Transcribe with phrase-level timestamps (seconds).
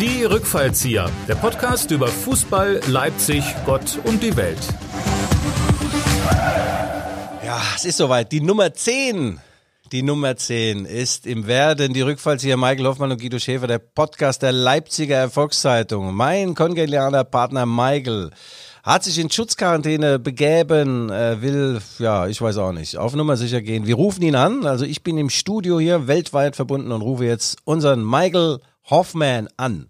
[0.00, 4.56] Die Rückfallzieher, der Podcast über Fußball, Leipzig, Gott und die Welt.
[7.44, 8.32] Ja, es ist soweit.
[8.32, 9.38] Die Nummer 10.
[9.92, 14.40] Die Nummer 10 ist im Werden die Rückfallzieher Michael Hoffmann und Guido Schäfer, der Podcast
[14.40, 16.14] der Leipziger Erfolgszeitung.
[16.14, 18.30] Mein kongenialer Partner Michael
[18.82, 23.86] hat sich in Schutzquarantäne begeben, will, ja, ich weiß auch nicht, auf Nummer sicher gehen.
[23.86, 27.58] Wir rufen ihn an, also ich bin im Studio hier weltweit verbunden und rufe jetzt
[27.64, 28.60] unseren Michael
[28.90, 29.86] Hoffman an.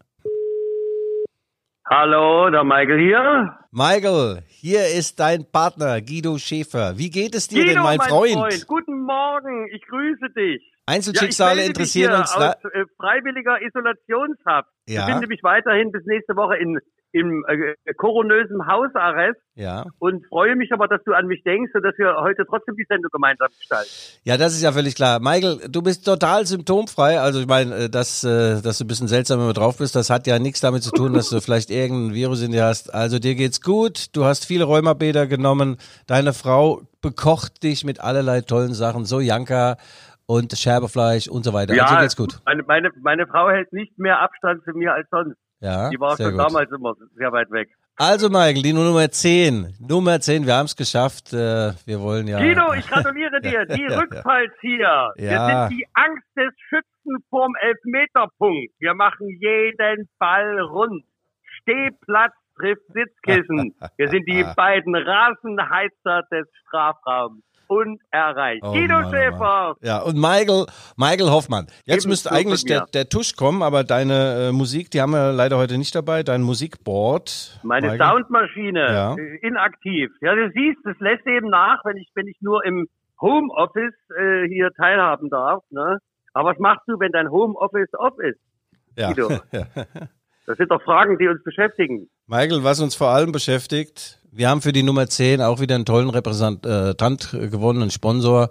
[1.88, 3.58] Hallo, der Michael hier.
[3.72, 6.98] Michael, hier ist dein Partner Guido Schäfer.
[6.98, 8.34] Wie geht es dir Guido, denn, mein, mein Freund?
[8.34, 8.66] Freund?
[8.66, 10.62] Guten Morgen, ich grüße dich.
[10.86, 12.36] Einzelschicksale ja, interessieren uns.
[12.36, 14.68] la- aus äh, freiwilliger Isolationshaft.
[14.86, 15.00] Ja.
[15.00, 16.78] Ich befinde mich weiterhin bis nächste Woche in
[17.12, 19.86] im äh, koronösen Hausarrest Ja.
[19.98, 22.84] und freue mich aber, dass du an mich denkst und dass wir heute trotzdem die
[22.88, 23.90] Sendung gemeinsam gestalten.
[24.24, 25.18] Ja, das ist ja völlig klar.
[25.20, 27.20] Michael, du bist total symptomfrei.
[27.20, 30.10] Also ich meine, äh, dass, äh, dass du ein bisschen seltsam immer drauf bist, das
[30.10, 32.92] hat ja nichts damit zu tun, dass du vielleicht irgendein Virus in dir hast.
[32.94, 38.42] Also dir geht's gut, du hast viele Rheumabäder genommen, deine Frau bekocht dich mit allerlei
[38.42, 39.76] tollen Sachen, so Janka
[40.26, 41.72] und Scherbefleisch und so weiter.
[41.72, 42.40] also dir geht's gut.
[42.46, 45.36] Meine, meine, meine Frau hält nicht mehr Abstand zu mir als sonst.
[45.60, 46.38] Ja, Die war schon gut.
[46.40, 47.68] damals immer sehr weit weg.
[47.96, 49.74] Also Michael, die Nummer 10.
[49.78, 51.34] Nummer 10, wir haben es geschafft.
[51.34, 52.38] Äh, wir wollen ja...
[52.38, 53.66] Guido, ich gratuliere dir.
[53.66, 53.98] Die Ja.
[53.98, 55.12] Rückfallzieher.
[55.16, 55.18] Ja.
[55.18, 58.72] Wir sind die Angst des Schützen vorm Elfmeterpunkt.
[58.78, 61.04] Wir machen jeden Ball rund.
[61.60, 63.74] Stehplatz trifft Sitzkissen.
[63.98, 67.42] Wir sind die beiden Rasenheizer des Strafraums.
[67.70, 68.62] Unerreicht.
[68.64, 69.76] Oh Guido Mann, oh Schäfer.
[69.80, 71.66] Ja, und Michael, Michael Hoffmann.
[71.86, 75.32] Jetzt Ebenso müsste eigentlich der, der Tusch kommen, aber deine äh, Musik, die haben wir
[75.32, 77.60] leider heute nicht dabei, dein Musikboard.
[77.62, 78.10] Meine Michael.
[78.10, 79.16] Soundmaschine, Ja.
[79.42, 80.10] inaktiv.
[80.20, 82.86] Ja, du siehst, das lässt eben nach, wenn ich, wenn ich nur im
[83.20, 85.62] Homeoffice äh, hier teilhaben darf.
[85.70, 85.98] Ne?
[86.32, 88.40] Aber was machst du, wenn dein Homeoffice off ist?
[88.96, 89.12] Ja.
[89.12, 89.38] Guido.
[90.46, 92.08] Das sind doch Fragen, die uns beschäftigen.
[92.26, 95.84] Michael, was uns vor allem beschäftigt, wir haben für die Nummer 10 auch wieder einen
[95.84, 98.48] tollen Repräsentant äh, gewonnen, einen Sponsor.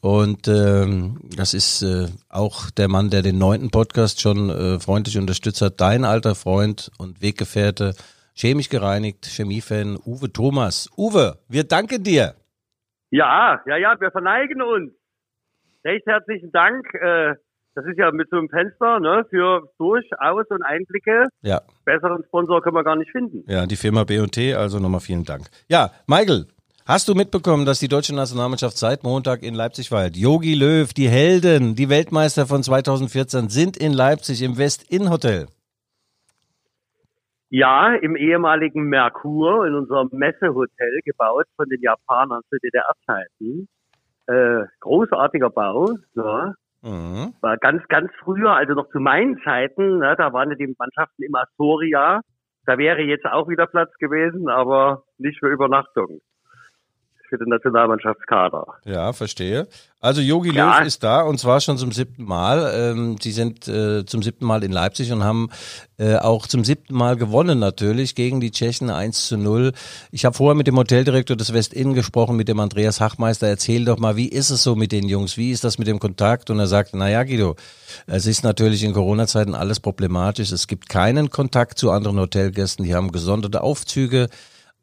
[0.00, 5.18] Und ähm, das ist äh, auch der Mann, der den neunten Podcast schon äh, freundlich
[5.18, 5.80] unterstützt hat.
[5.80, 7.94] Dein alter Freund und Weggefährte,
[8.34, 10.90] chemisch gereinigt, Chemiefan Uwe Thomas.
[10.96, 12.34] Uwe, wir danken dir.
[13.10, 14.92] Ja, ja, ja, wir verneigen uns.
[15.84, 16.86] Recht herzlichen Dank.
[16.94, 17.34] Äh,
[17.76, 21.28] das ist ja mit so einem Fenster ne, für Durchaus und Einblicke.
[21.42, 23.44] Ja, Besseren Sponsor können wir gar nicht finden.
[23.46, 25.48] Ja, die Firma B&T, also nochmal vielen Dank.
[25.68, 26.46] Ja, Michael,
[26.86, 30.16] hast du mitbekommen, dass die deutsche Nationalmannschaft seit Montag in Leipzig feiert?
[30.16, 35.46] Yogi Löw, die Helden, die Weltmeister von 2014 sind in Leipzig im West-Inn-Hotel.
[37.50, 43.68] Ja, im ehemaligen Merkur, in unserem Messehotel, gebaut von den Japanern zu DDR-Zeiten.
[44.28, 45.90] Äh, großartiger Bau.
[46.14, 46.54] Ja.
[46.82, 47.34] Mhm.
[47.40, 51.22] War ganz, ganz früher, also noch zu meinen Zeiten, ne, da waren ja die Mannschaften
[51.22, 52.20] im Astoria.
[52.64, 56.20] Da wäre jetzt auch wieder Platz gewesen, aber nicht für Übernachtung.
[57.28, 58.66] Für den Nationalmannschaftskader.
[58.84, 59.66] Ja, verstehe.
[60.00, 60.78] Also Yogi Ja.
[60.78, 62.70] Löw ist da und zwar schon zum siebten Mal.
[62.74, 65.48] Ähm, Sie sind äh, zum siebten Mal in Leipzig und haben
[65.98, 69.72] äh, auch zum siebten Mal gewonnen natürlich gegen die Tschechen 1 zu 0.
[70.12, 73.48] Ich habe vorher mit dem Hoteldirektor des West-Inn gesprochen, mit dem Andreas Hachmeister.
[73.48, 75.36] Erzähl doch mal, wie ist es so mit den Jungs?
[75.36, 76.50] Wie ist das mit dem Kontakt?
[76.50, 77.56] Und er sagte, na ja, Guido,
[78.06, 80.52] es ist natürlich in Corona-Zeiten alles problematisch.
[80.52, 82.84] Es gibt keinen Kontakt zu anderen Hotelgästen.
[82.84, 84.28] Die haben gesonderte Aufzüge.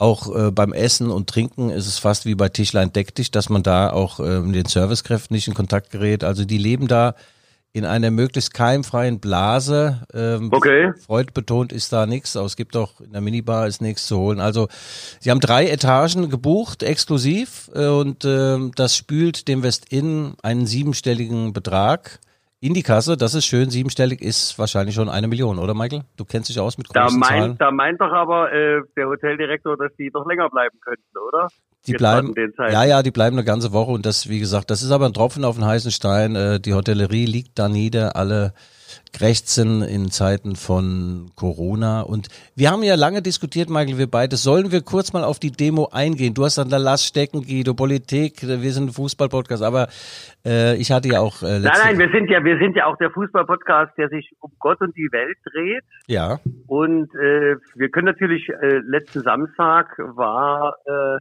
[0.03, 3.47] Auch äh, beim Essen und Trinken ist es fast wie bei Tischlein deck dich, dass
[3.47, 6.25] man da auch äh, mit den Servicekräften nicht in Kontakt gerät.
[6.25, 7.15] Also die leben da
[7.71, 10.01] in einer möglichst keimfreien Blase.
[10.13, 10.91] Ähm, Okay.
[11.05, 14.17] Freud betont ist da nichts, aber es gibt auch in der Minibar ist nichts zu
[14.17, 14.41] holen.
[14.41, 14.67] Also
[15.21, 21.53] sie haben drei Etagen gebucht, exklusiv, äh, und ähm, das spült dem West-Inn einen siebenstelligen
[21.53, 22.19] Betrag
[22.63, 23.17] in die Kasse.
[23.17, 26.03] Das ist schön, siebenstellig ist wahrscheinlich schon eine Million, oder Michael?
[26.15, 27.41] Du kennst dich aus mit Da großen Zahlen.
[27.41, 31.49] meint, da meint doch aber äh, der Hoteldirektor, dass die doch länger bleiben könnten, oder?
[31.85, 34.81] Die Jetzt bleiben, ja, ja, die bleiben eine ganze Woche und das, wie gesagt, das
[34.81, 36.37] ist aber ein Tropfen auf den heißen Stein.
[36.37, 38.53] Äh, Die Hotellerie liegt da nieder, alle
[39.13, 44.71] krächzen in Zeiten von Corona und wir haben ja lange diskutiert, Michael, wir beide, sollen
[44.71, 46.33] wir kurz mal auf die Demo eingehen?
[46.33, 49.87] Du hast an der Last stecken, Guido, Politik, wir sind ein Fußball-Podcast, aber
[50.45, 52.97] äh, ich hatte ja auch äh, Nein, nein, wir sind ja, wir sind ja auch
[52.97, 55.83] der Fußball-Podcast, der sich um Gott und die Welt dreht.
[56.07, 61.17] ja, Und äh, wir können natürlich, äh, letzten Samstag war äh,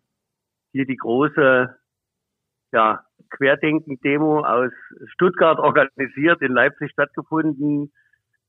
[0.72, 1.74] hier die große
[2.72, 3.04] ja,
[3.36, 4.72] Querdenken-Demo aus
[5.12, 7.92] Stuttgart organisiert, in Leipzig stattgefunden.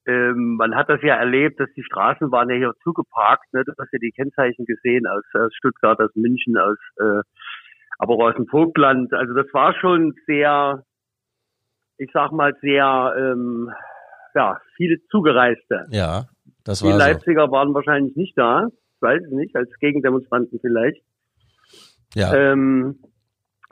[0.06, 3.54] Ähm, man hat das ja erlebt, dass die Straßen waren ja hier zugeparkt.
[3.54, 3.64] Ne?
[3.64, 7.22] Du hast ja die Kennzeichen gesehen aus, aus Stuttgart, aus München, aus äh,
[8.00, 9.14] aber auch aus dem Vogtland.
[9.14, 10.84] Also das war schon sehr,
[11.98, 13.72] ich sag mal, sehr ähm,
[14.36, 16.26] ja, viele Zugereiste ja,
[16.64, 16.98] Das Die war so.
[16.98, 18.68] Leipziger waren wahrscheinlich nicht da.
[18.96, 21.02] Ich weiß es nicht, als Gegendemonstranten vielleicht.
[22.16, 22.34] Ja.
[22.34, 23.00] Ähm,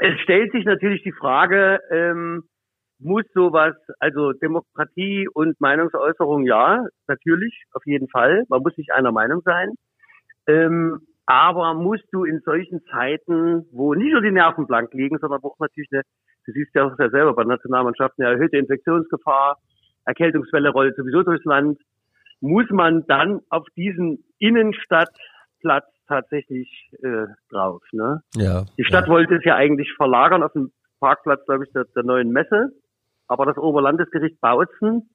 [0.03, 2.43] es stellt sich natürlich die Frage, ähm,
[2.97, 8.43] muss sowas, also Demokratie und Meinungsäußerung, ja, natürlich, auf jeden Fall.
[8.49, 9.75] Man muss nicht einer Meinung sein.
[10.47, 15.43] Ähm, aber musst du in solchen Zeiten, wo nicht nur die Nerven blank liegen, sondern
[15.43, 16.01] wo auch natürlich eine,
[16.47, 19.59] du siehst ja auch selber bei der Nationalmannschaft, eine erhöhte Infektionsgefahr,
[20.05, 21.79] Erkältungswelle rollt sowieso durchs Land,
[22.39, 27.81] muss man dann auf diesen Innenstadtplatz tatsächlich äh, drauf.
[27.93, 28.21] Ne?
[28.35, 28.65] ja.
[28.77, 29.13] Die Stadt ja.
[29.13, 32.71] wollte es ja eigentlich verlagern auf den Parkplatz, glaube ich, der, der neuen Messe.
[33.27, 35.09] Aber das Oberlandesgericht Bautzen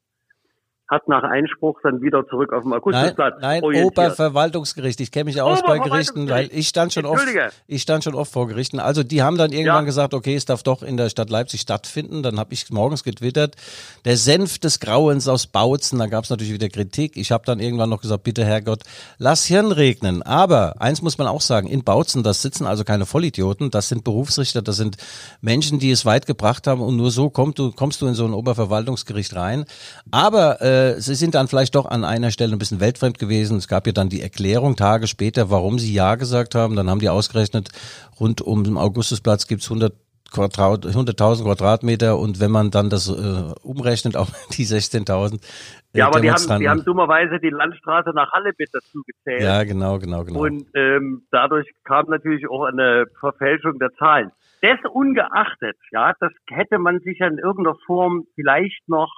[0.89, 3.93] hat nach Einspruch dann wieder zurück auf dem Nein, Augustusplatz nein orientiert.
[3.99, 5.01] Oberverwaltungsgericht.
[5.01, 7.27] Ich kenne mich aus bei Gerichten, weil ich stand schon oft,
[7.67, 8.79] ich stand schon oft vor Gerichten.
[8.79, 9.87] Also die haben dann irgendwann Ja.
[9.87, 12.23] gesagt, okay, es darf doch in der Stadt Leipzig stattfinden.
[12.23, 13.57] Dann habe ich morgens getwittert,
[14.05, 15.99] der Senf des Grauens aus Bautzen.
[15.99, 17.17] Da gab es natürlich wieder Kritik.
[17.17, 18.83] Ich habe dann irgendwann noch gesagt, bitte Herrgott,
[19.19, 20.23] lass Hirn regnen.
[20.23, 24.05] Aber eins muss man auch sagen, in Bautzen, das sitzen also keine Vollidioten, das sind
[24.05, 24.99] Berufsrichter, das sind
[25.41, 28.25] Menschen, die es weit gebracht haben und nur so kommst du, kommst du in so
[28.25, 29.65] ein Oberverwaltungsgericht rein.
[30.13, 33.57] Aber äh, sie sind dann vielleicht doch an einer Stelle ein bisschen weltfremd gewesen.
[33.59, 36.77] Es gab ja dann die Erklärung Tage später, warum sie Ja gesagt haben.
[36.77, 37.71] Dann haben die ausgerechnet,
[38.19, 39.93] rund um den Augustusplatz gibt's 100
[40.33, 46.09] Quadrat, 100.000 Quadratmeter und wenn man dann das äh, umrechnet auf die 16.000 äh, Ja,
[46.09, 49.43] aber die haben, die haben dummerweise die Landstraße nach Halle mit dazu gezählt.
[49.43, 50.41] ja, genau, genau, genau.
[50.41, 54.33] Und ähm, dadurch kam natürlich auch eine Verfälschung der Zahlen.
[54.63, 59.13] Des ungeachtet, ja, das hätte man sich ja in irgendeiner Form vielleicht noch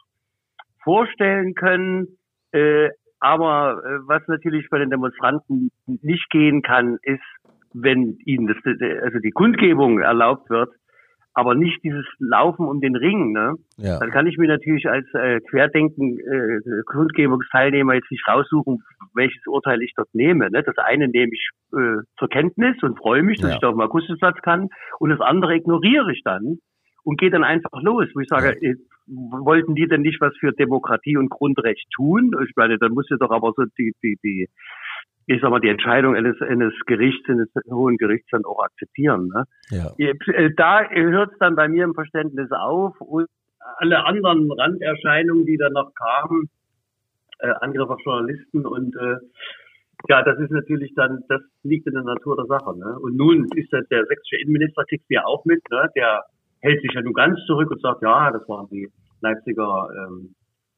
[0.82, 2.18] vorstellen können.
[2.52, 2.90] Äh,
[3.20, 7.20] aber äh, was natürlich bei den Demonstranten nicht gehen kann, ist,
[7.74, 8.56] wenn ihnen das,
[9.02, 10.70] also die Kundgebung erlaubt wird,
[11.34, 13.54] aber nicht dieses Laufen um den Ring, ne?
[13.76, 13.98] ja.
[14.00, 18.82] Dann kann ich mir natürlich als äh, Querdenken äh, Kundgebungsteilnehmer jetzt nicht raussuchen,
[19.14, 20.50] welches Urteil ich dort nehme.
[20.50, 20.62] Ne?
[20.64, 23.54] Das eine nehme ich äh, zur Kenntnis und freue mich, dass Ja.
[23.54, 26.58] ich da auf dem Akustischplatz kann und das andere ignoriere ich dann
[27.04, 28.74] und gehe dann einfach los, wo ich sage, äh,
[29.08, 32.32] wollten die denn nicht was für Demokratie und Grundrecht tun?
[32.46, 34.48] Ich meine, dann muss ja doch aber so die, die, die,
[35.26, 39.28] ich sag mal, die Entscheidung eines, eines Gerichts, eines hohen Gerichts dann auch akzeptieren.
[39.28, 39.44] Ne?
[39.70, 39.92] ja.
[39.98, 43.26] Äh, Da hört es dann bei mir im Verständnis auf und
[43.76, 46.48] alle anderen Randerscheinungen, die dann noch kamen,
[47.40, 49.16] äh, Angriff auf Journalisten und äh,
[50.08, 52.76] ja, das ist natürlich dann, das liegt in der Natur der Sache.
[52.78, 52.98] Ne?
[53.00, 55.88] Und nun ist das der sächsische Innenminister, kriegst du ja auch mit, ne?
[55.96, 56.22] der
[56.60, 58.88] hält sich ja nun ganz zurück und sagt, ja, das waren die
[59.20, 60.34] Leipziger ähm,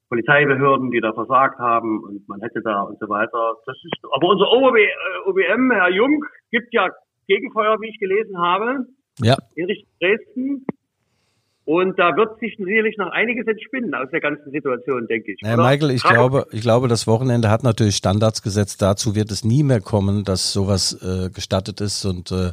[0.09, 3.55] Polizeibehörden, die da versagt haben und man hätte da und so weiter.
[3.65, 4.88] Das ist, aber unser OB, äh,
[5.27, 6.88] OBM, Herr Jung, gibt ja
[7.29, 8.87] Gegenfeuer, wie ich gelesen habe
[9.23, 9.37] ja.
[9.55, 10.67] in Richtung Dresden.
[11.70, 15.40] Und da wird sich sicherlich noch einiges entspinnen aus der ganzen Situation, denke ich.
[15.40, 15.56] Naja?
[15.56, 18.82] Michael, ich Frage- glaube, ich glaube, das Wochenende hat natürlich Standards gesetzt.
[18.82, 22.05] Dazu wird es nie mehr kommen, dass sowas äh, gestattet ist.
[22.05, 22.50] Und äh,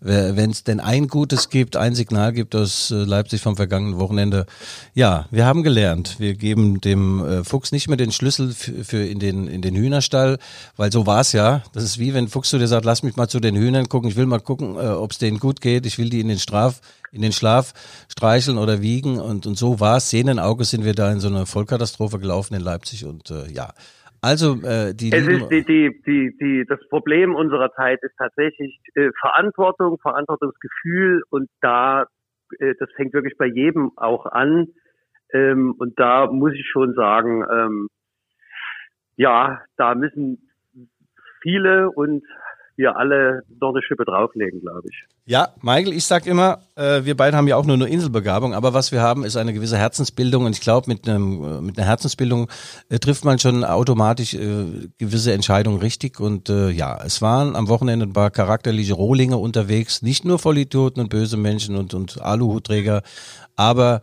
[0.00, 4.46] wenn es denn ein Gutes gibt, ein Signal gibt aus äh, Leipzig vom vergangenen Wochenende,
[4.94, 6.16] ja, wir haben gelernt.
[6.18, 10.38] Wir geben dem äh, Fuchs nicht mehr den Schlüssel für, in den in den Hühnerstall,
[10.78, 11.62] weil so war's ja.
[11.74, 14.08] Das ist wie wenn Fuchs zu dir sagt, lass mich mal zu den Hühnern gucken.
[14.08, 15.84] Ich will mal gucken, äh, ob es denen gut geht.
[15.84, 16.80] Ich will die in den Straf
[17.14, 17.72] in den Schlaf
[18.10, 20.10] streicheln oder wiegen und, und so war es.
[20.10, 23.70] Sehnen sind wir da in so eine Vollkatastrophe gelaufen in Leipzig und äh, ja.
[24.20, 28.80] Also äh, die Es ist die, die, die, die, das Problem unserer Zeit ist tatsächlich
[28.94, 32.06] äh, Verantwortung, Verantwortungsgefühl und da,
[32.58, 34.68] äh, das fängt wirklich bei jedem auch an.
[35.32, 37.88] Ähm, und da muss ich schon sagen, ähm,
[39.16, 40.50] ja, da müssen
[41.42, 42.24] viele und
[42.76, 45.04] wir alle noch eine Schippe drauflegen, glaube ich.
[45.26, 48.74] Ja, Michael, ich sag immer, äh, wir beide haben ja auch nur eine Inselbegabung, aber
[48.74, 51.86] was wir haben, ist eine gewisse Herzensbildung und ich glaube, mit einem äh, mit einer
[51.86, 52.50] Herzensbildung
[52.88, 57.68] äh, trifft man schon automatisch äh, gewisse Entscheidungen richtig und äh, ja, es waren am
[57.68, 63.02] Wochenende ein paar charakterliche Rohlinge unterwegs, nicht nur Vollidioten und böse Menschen und und Aluhutträger,
[63.56, 64.02] aber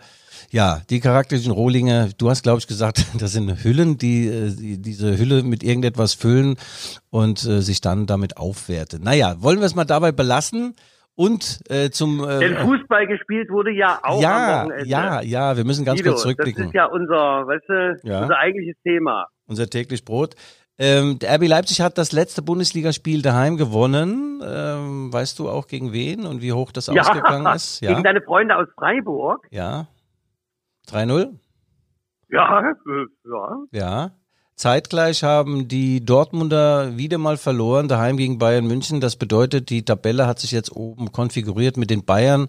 [0.49, 4.81] ja, die charakterlichen Rohlinge, du hast, glaube ich, gesagt, das sind Hüllen, die, äh, die
[4.81, 6.55] diese Hülle mit irgendetwas füllen
[7.09, 9.03] und äh, sich dann damit aufwerten.
[9.03, 10.75] Naja, wollen wir es mal dabei belassen
[11.15, 12.23] und äh, zum...
[12.27, 14.85] Äh, Denn Fußball gespielt wurde ja auch am ja, Wochenende.
[14.87, 16.63] ja, ja, wir müssen ganz Guido, kurz zurückblicken.
[16.63, 17.65] Das ist ja unser, weißt
[18.03, 18.21] du, Ja.
[18.23, 19.27] unser eigentliches Thema.
[19.47, 20.35] Unser täglich Brot.
[20.79, 24.41] Ähm, der RB Leipzig hat das letzte Bundesligaspiel daheim gewonnen.
[24.43, 27.81] Ähm, weißt du auch gegen wen und wie hoch das ausgegangen ist?
[27.81, 29.45] gegen Ja, deine Freunde aus Freiburg.
[29.51, 29.87] ja.
[30.91, 31.29] 3-0?
[32.29, 32.63] Ja,
[33.25, 33.57] ja.
[33.71, 34.11] Ja.
[34.55, 39.01] Zeitgleich haben die Dortmunder wieder mal verloren, daheim gegen Bayern München.
[39.01, 42.47] Das bedeutet, die Tabelle hat sich jetzt oben konfiguriert mit den Bayern.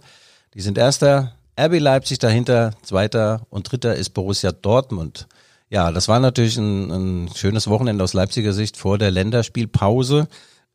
[0.54, 5.26] Die sind erster, RB Leipzig dahinter, zweiter und dritter ist Borussia Dortmund.
[5.70, 10.28] Ja, das war natürlich ein, ein schönes Wochenende aus Leipziger Sicht vor der Länderspielpause.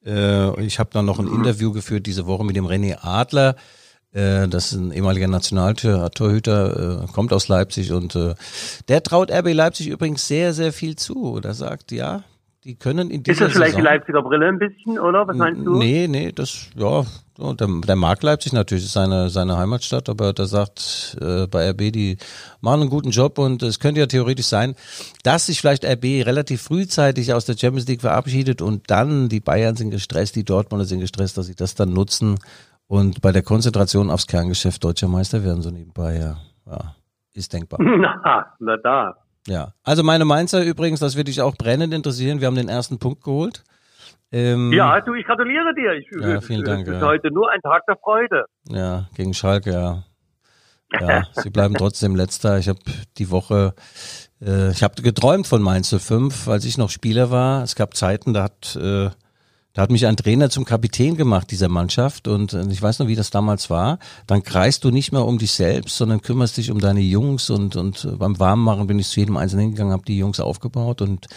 [0.03, 3.55] Äh, ich habe dann noch ein Interview geführt diese Woche mit dem René Adler.
[4.17, 8.33] Äh, das ist ein ehemaliger Nationaltorhüter, äh, kommt aus Leipzig und äh,
[8.88, 11.39] der traut RB Leipzig übrigens sehr, sehr viel zu.
[11.39, 12.24] Der sagt, ja,
[12.63, 15.27] die können in dieser Ist das vielleicht Saison, die Leipziger Brille ein bisschen, oder?
[15.27, 15.77] Was meinst du?
[15.77, 17.05] Nee, nee, das, ja,
[17.38, 21.91] der, der mag Leipzig natürlich, ist seine, seine Heimatstadt, aber der sagt äh, bei RB,
[21.93, 22.17] die
[22.59, 24.74] machen einen guten Job und es könnte ja theoretisch sein,
[25.21, 29.75] dass sich vielleicht RB relativ frühzeitig aus der Champions League verabschiedet und dann die Bayern
[29.75, 32.39] sind gestresst, die Dortmunder sind gestresst, dass sie das dann nutzen
[32.88, 36.96] und bei der Konzentration aufs Kerngeschäft deutscher Meister werden, so nebenbei, ja, ja
[37.34, 37.79] ist denkbar.
[37.84, 39.15] Na, na da.
[39.48, 42.41] Ja, also meine Mainzer übrigens, das würde dich auch brennend interessieren.
[42.41, 43.63] Wir haben den ersten Punkt geholt.
[44.32, 45.94] Ähm, Ja, du, ich gratuliere dir.
[45.94, 47.08] Ich, Ja, vielen Dank, Es ist ja.
[47.08, 48.46] heute nur ein Tag der Freude.
[48.67, 50.03] Ja, gegen Schalke, ja.
[51.00, 52.58] Ja, sie bleiben trotzdem letzter.
[52.58, 52.79] Ich habe
[53.17, 53.74] die Woche,
[54.41, 57.63] äh, ich habe geträumt von Mainz 05, als ich noch Spieler war.
[57.63, 59.10] Es gab Zeiten, da hat, äh,
[59.77, 63.05] da hat mich ein Trainer zum Kapitän gemacht dieser Mannschaft und äh, ich weiß noch,
[63.05, 64.00] wie das damals war.
[64.25, 67.75] Dann kreist du nicht mehr um dich selbst, sondern kümmerst dich um deine Jungs und
[67.75, 71.27] und äh, beim Warmmachen bin ich zu jedem Einzelnen hingegangen, habe die Jungs aufgebaut und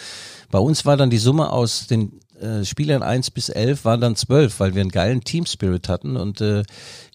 [0.50, 4.16] bei uns war dann die Summe aus den äh, Spielern 1 bis 11 waren dann
[4.16, 6.62] 12, weil wir einen geilen Team Spirit hatten und äh,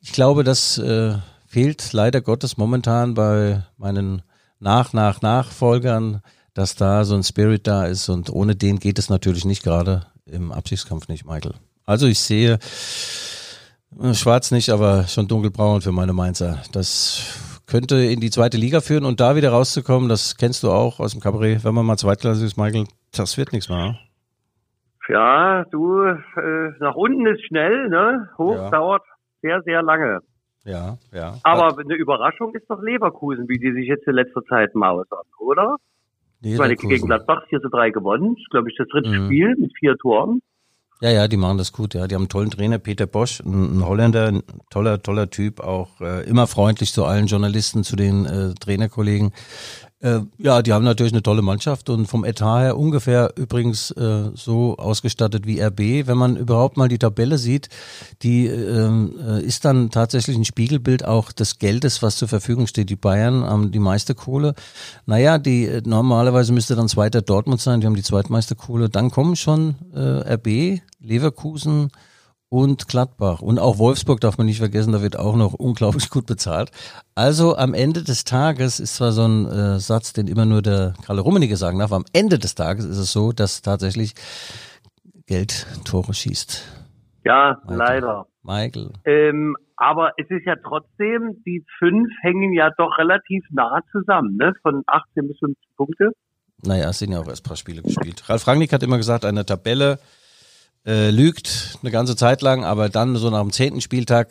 [0.03, 1.15] ich glaube, das äh,
[1.48, 4.22] fehlt leider Gottes momentan bei meinen
[4.60, 6.22] nach nach Nachfolgern,
[6.53, 10.05] dass da so ein Spirit da ist und ohne den geht es natürlich nicht gerade
[10.25, 11.53] im Absichtskampf nicht, Michael.
[11.86, 12.58] Also ich sehe
[14.01, 16.62] äh, schwarz nicht, aber schon dunkelbraun für meine Mainzer.
[16.72, 21.00] Das könnte in die zweite Liga führen und da wieder rauszukommen, das kennst du auch
[21.00, 23.98] aus dem Kabarett, wenn man mal zweitklassig ist, Michael, das wird nichts mehr.
[25.08, 28.29] Ja, du, äh, nach unten ist schnell, ne?
[28.38, 28.70] Hoch Ja.
[28.72, 29.03] dauert
[29.41, 30.20] sehr, sehr lange.
[30.63, 31.38] Ja, ja.
[31.44, 35.75] Aber eine Überraschung ist doch Leverkusen, wie die sich jetzt in letzter Zeit mausern, oder?
[36.42, 36.89] Leverkusen.
[36.89, 38.34] gegen Gladbach 4 zu 3 gewonnen.
[38.36, 39.25] Das ist, glaube ich, das dritte Mhm.
[39.25, 40.42] Spiel mit vier Toren.
[41.01, 42.08] Ja, ja, die machen das gut, ja.
[42.08, 46.00] Die haben einen tollen Trainer, Peter Bosch, ein, ein Holländer, ein toller, toller Typ, auch
[46.00, 49.34] äh, immer freundlich zu allen Journalisten, zu den äh, Trainerkollegen.
[50.01, 54.29] Äh, ja, die haben natürlich eine tolle Mannschaft und vom Etat her ungefähr übrigens äh,
[54.35, 56.05] so ausgestattet wie RB.
[56.05, 57.69] Wenn man überhaupt mal die Tabelle sieht,
[58.21, 62.89] die ähm, äh, ist dann tatsächlich ein Spiegelbild auch des Geldes, was zur Verfügung steht.
[62.89, 64.53] Die Bayern haben die meiste Kohle.
[65.05, 68.89] Naja, die äh, normalerweise müsste dann zweiter Dortmund sein, die haben die zweitmeiste Kohle.
[68.89, 71.89] Dann kommen schon äh, RB, Leverkusen
[72.49, 73.41] und Gladbach.
[73.41, 76.71] Und auch Wolfsburg darf man nicht vergessen, da wird auch noch unglaublich gut bezahlt.
[77.15, 80.93] Also am Ende des Tages ist zwar so ein äh, Satz, den immer nur der
[81.05, 84.13] Kalle Rummenigge sagen darf, am Ende des Tages ist es so, dass tatsächlich
[85.27, 86.83] Geld Tore schießt.
[87.23, 87.77] Ja, Michael.
[87.77, 88.25] leider.
[88.43, 88.91] Michael.
[89.05, 94.53] Ähm, aber es ist ja trotzdem, die fünf hängen ja doch relativ nah zusammen, ne?
[94.61, 96.11] Von 18 bis 15 Punkte.
[96.63, 98.29] Naja, es sind ja auch erst ein paar Spiele gespielt.
[98.29, 99.99] Ralf Rangnick hat immer gesagt, eine Tabelle
[100.86, 104.30] äh, lügt eine ganze Zeit lang, aber dann so nach dem zehnten Spieltag,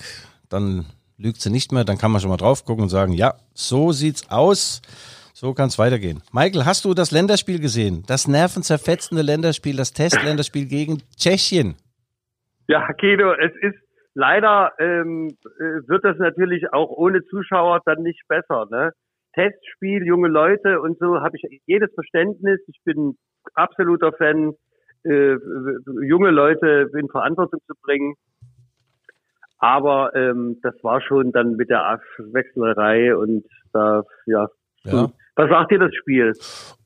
[0.48, 0.86] dann
[1.18, 3.92] lügt sie nicht mehr, dann kann man schon mal drauf gucken und sagen, ja, so
[3.92, 4.82] sieht's aus,
[5.32, 6.22] so kann's weitergehen.
[6.32, 8.04] Michael, hast du das Länderspiel gesehen?
[8.06, 11.76] Das nervenzerfetzende Länderspiel, das Testländerspiel gegen Tschechien.
[12.68, 13.78] Ja, Kedo, es ist
[14.14, 18.66] leider ähm, äh, wird das natürlich auch ohne Zuschauer dann nicht besser.
[18.70, 18.92] Ne?
[19.34, 22.60] Testspiel, junge Leute und so habe ich jedes Verständnis.
[22.68, 23.16] Ich bin
[23.54, 24.54] absoluter Fan,
[25.04, 25.36] äh,
[26.06, 28.14] junge Leute in Verantwortung zu bringen.
[29.58, 34.48] Aber ähm, das war schon dann mit der Wechselerei und da, ja.
[34.84, 35.10] Ja.
[35.36, 36.32] Was sagt dir das Spiel?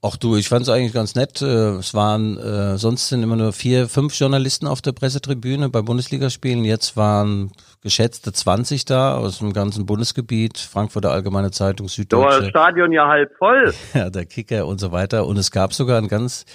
[0.00, 1.42] Ach du, ich fand es eigentlich ganz nett.
[1.42, 5.82] Äh, Es waren äh, sonst sind immer nur vier, fünf Journalisten auf der Pressetribüne bei
[5.82, 6.64] Bundesligaspielen.
[6.64, 12.36] Jetzt waren geschätzte 20 da aus dem ganzen Bundesgebiet, Frankfurter Allgemeine Zeitung, Da war das
[12.36, 13.74] Süddeutsche, Stadion ja halb voll.
[13.94, 15.26] ja, der Kicker und so weiter.
[15.26, 16.46] Und es gab sogar ein ganz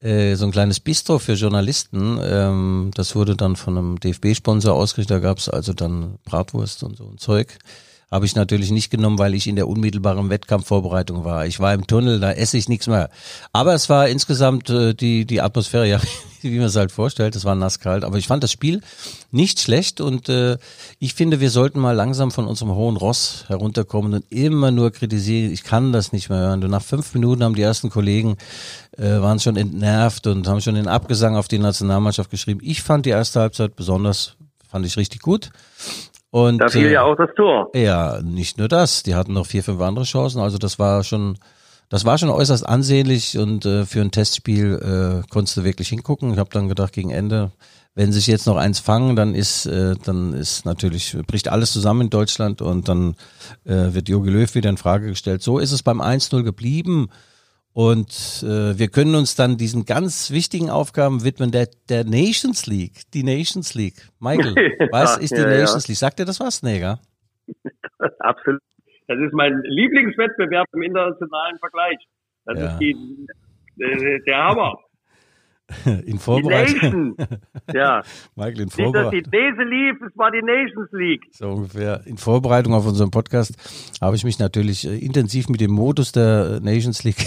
[0.00, 2.18] äh, so ein kleines Bistro für Journalisten.
[2.22, 5.16] Ähm, das wurde dann von einem DFB-Sponsor ausgerichtet.
[5.16, 7.58] Da gab es also dann Bratwurst und so ein Zeug.
[8.10, 11.46] Habe ich natürlich nicht genommen, weil ich in der unmittelbaren Wettkampfvorbereitung war.
[11.46, 13.08] Ich war im Tunnel, da esse ich nichts mehr.
[13.52, 16.00] Aber es war insgesamt äh, die, die Atmosphäre, ja,
[16.42, 17.36] wie man es halt vorstellt.
[17.36, 18.02] Es war nasskalt.
[18.02, 18.80] Aber ich fand das Spiel
[19.30, 20.58] nicht schlecht und äh,
[20.98, 25.52] ich finde, wir sollten mal langsam von unserem hohen Ross herunterkommen und immer nur kritisieren.
[25.52, 26.64] Ich kann das nicht mehr hören.
[26.64, 28.38] Und nach fünf Minuten haben die ersten Kollegen
[28.98, 32.60] äh, waren schon entnervt und haben schon den Abgesang auf die Nationalmannschaft geschrieben.
[32.62, 34.34] Ich fand die erste Halbzeit besonders,
[34.68, 35.50] fand ich richtig gut.
[36.30, 37.70] Und, Da fiel äh, ja auch das Tor.
[37.74, 39.02] ja, nicht nur das.
[39.02, 40.40] Die hatten noch vier, fünf andere Chancen.
[40.40, 41.38] Also das war schon,
[41.88, 46.32] das war schon äußerst ansehnlich und äh, für ein Testspiel äh, konntest du wirklich hingucken.
[46.32, 47.50] Ich habe dann gedacht, gegen Ende,
[47.96, 52.02] wenn sich jetzt noch eins fangen, dann ist, äh, dann ist natürlich, bricht alles zusammen
[52.02, 53.16] in Deutschland und dann
[53.64, 55.42] äh, wird Jogi Löw wieder in Frage gestellt.
[55.42, 57.08] So ist es beim 1-0 geblieben.
[57.72, 63.02] Und äh, wir können uns dann diesen ganz wichtigen Aufgaben widmen, der, der Nations League.
[63.14, 64.08] Die Nations League.
[64.18, 64.54] Michael,
[64.90, 65.90] was ist die ja, Nations ja.
[65.92, 65.98] League?
[65.98, 67.00] Sagt dir das was, Neger?
[68.18, 68.60] Absolut.
[69.06, 71.98] Das ist mein Lieblingswettbewerb im internationalen Vergleich.
[72.44, 72.66] Das Ja.
[72.72, 72.92] ist die,
[73.78, 74.78] äh, der Hammer.
[75.84, 77.14] In Die Vorbereitung.
[77.16, 77.38] Nation.
[77.72, 78.02] Ja.
[78.36, 79.30] Michael, in Nicht, dass die Vorbereitung.
[79.30, 81.22] These lief, es war die Nations League.
[81.32, 82.00] So ungefähr.
[82.06, 83.54] In Vorbereitung auf unseren Podcast
[84.00, 87.26] habe ich mich natürlich äh, intensiv mit dem Modus der äh, Nations League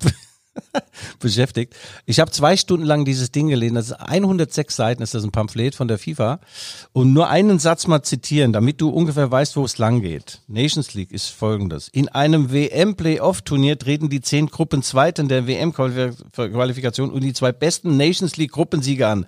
[1.20, 1.74] beschäftigt.
[2.06, 3.74] Ich habe zwei Stunden lang dieses Ding gelesen.
[3.74, 6.40] Das ist 106 Seiten, ist das ein Pamphlet von der FIFA.
[6.92, 10.40] Und nur einen Satz mal zitieren, damit du ungefähr weißt, wo es lang geht.
[10.46, 11.88] Nations League ist folgendes.
[11.88, 19.08] In einem WM-Playoff-Turnier treten die zehn Gruppenzweiten der WM-Qualifikation und die zwei besten Nations League-Gruppensieger
[19.08, 19.26] an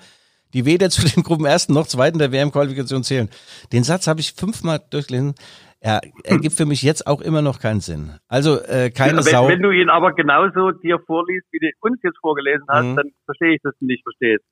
[0.57, 3.29] die weder zu den Gruppenersten noch Zweiten der WM-Qualifikation zählen.
[3.73, 5.35] Den Satz habe ich fünfmal durchgelesen.
[5.81, 8.13] Er ergibt für mich jetzt auch immer noch keinen Sinn.
[8.29, 9.49] Also äh, keine wenn, Sau.
[9.49, 12.97] wenn du ihn aber genauso dir vorliest, wie du uns jetzt vorgelesen hast, Mhm.
[12.97, 14.43] dann verstehe ich, dass du nicht verstehst.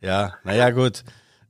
[0.00, 1.04] Ja, naja, gut.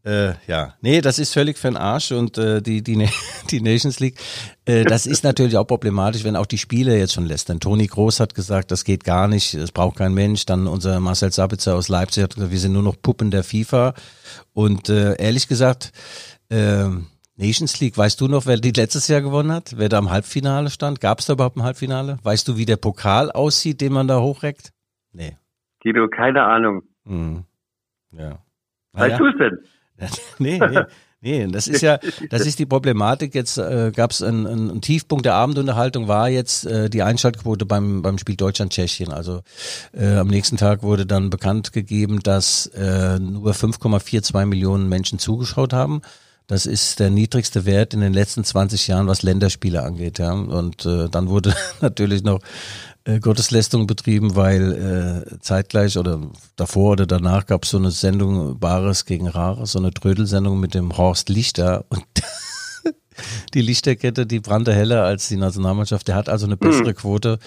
[0.05, 3.09] Äh, ja, nee, das ist völlig für den Arsch und äh, die, die, Na-
[3.51, 4.17] die Nations League,
[4.65, 7.49] äh, das ist natürlich auch problematisch, wenn auch die Spieler jetzt schon lässt.
[7.49, 10.47] Denn Toni Groß hat gesagt, das geht gar nicht, es braucht kein Mensch.
[10.47, 13.95] Dann unser Marcel Sabitzer aus Leipzig hat gesagt, wir sind nur noch Puppen der FIFA.
[14.55, 15.91] Und äh, ehrlich gesagt,
[16.49, 16.85] äh,
[17.39, 19.75] Nations League, weißt du noch, wer die letztes Jahr gewonnen hat?
[19.77, 21.01] Wer da im Halbfinale stand?
[21.01, 22.19] Gab es da überhaupt ein Halbfinale?
[22.25, 24.73] Weißt du, wie der Pokal aussieht, den man da hochreckt?
[25.13, 25.37] Nee.
[25.81, 26.83] Guido, keine Ahnung.
[27.07, 27.45] Hm.
[28.11, 28.41] Ja.
[28.93, 29.19] Weißt Naja.
[29.19, 29.59] du es denn?
[30.39, 30.81] nee, nee,
[31.21, 31.99] nee, das ist ja,
[32.31, 33.35] das ist die Problematik.
[33.35, 37.67] Jetzt äh, gab es einen, einen einen Tiefpunkt der Abendunterhaltung, war jetzt äh, die Einschaltquote
[37.67, 39.13] beim, beim Spiel Deutschland-Tschechien.
[39.13, 39.43] Also
[39.93, 45.73] äh, am nächsten Tag wurde dann bekannt gegeben, dass äh, nur 5,42 Millionen Menschen zugeschaut
[45.73, 46.03] haben.
[46.49, 50.19] Das ist der niedrigste Wert in den letzten 20 Jahren, was Länderspiele angeht.
[50.19, 50.33] Ja.
[50.33, 52.41] Und äh, dann wurde natürlich noch
[53.05, 56.23] äh, Gotteslästerung betrieben, weil äh, zeitgleich oder
[56.57, 60.73] davor oder danach gab es so eine Sendung Bares gegen Rares, so eine Trödelsendung mit
[60.73, 62.05] dem Horst Lichter und
[63.55, 66.09] die Lichterkette, die brannte heller als die Nationalmannschaft.
[66.09, 67.39] Der hat also eine bessere Quote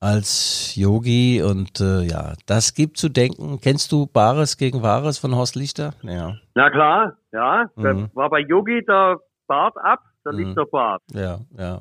[0.00, 3.58] als Yogi und äh, ja, das gibt zu denken.
[3.62, 5.94] Kennst du Bares gegen Wahres von Horst Lichter?
[6.02, 7.70] Ja, Na klar, ja.
[7.76, 8.08] Da Mhm.
[8.14, 10.38] war bei Yogi der Bart ab, da Mhm.
[10.38, 11.02] liegt der Bart.
[11.12, 11.80] ja, ja.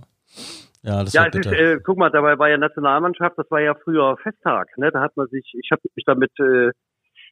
[0.84, 3.60] Ja, das Ja, war es ist, äh, guck mal, dabei war ja Nationalmannschaft, das war
[3.60, 4.91] ja früher Festtag, ne?
[4.91, 6.69] Da hat man sich, ich habe mich damit äh,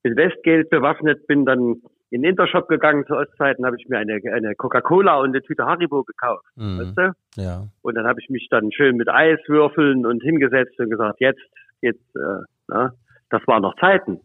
[0.03, 1.75] mit Westgeld bewaffnet, bin dann
[2.13, 5.65] in den Intershop gegangen zu Ostzeiten, habe ich mir eine, eine Coca-Cola und eine Tüte
[5.65, 6.79] Haribo gekauft, Mhm.
[6.79, 7.41] weißt du?
[7.41, 7.63] Ja.
[7.81, 11.41] Und dann habe ich mich dann schön mit Eiswürfeln und hingesetzt und gesagt, jetzt
[11.81, 12.93] geht's, äh, na,
[13.31, 14.19] das waren noch Zeiten.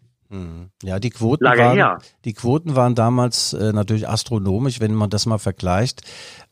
[0.82, 1.98] Ja, die Quoten Lange waren, her.
[2.24, 6.02] die Quoten waren damals äh, natürlich astronomisch, wenn man das mal vergleicht.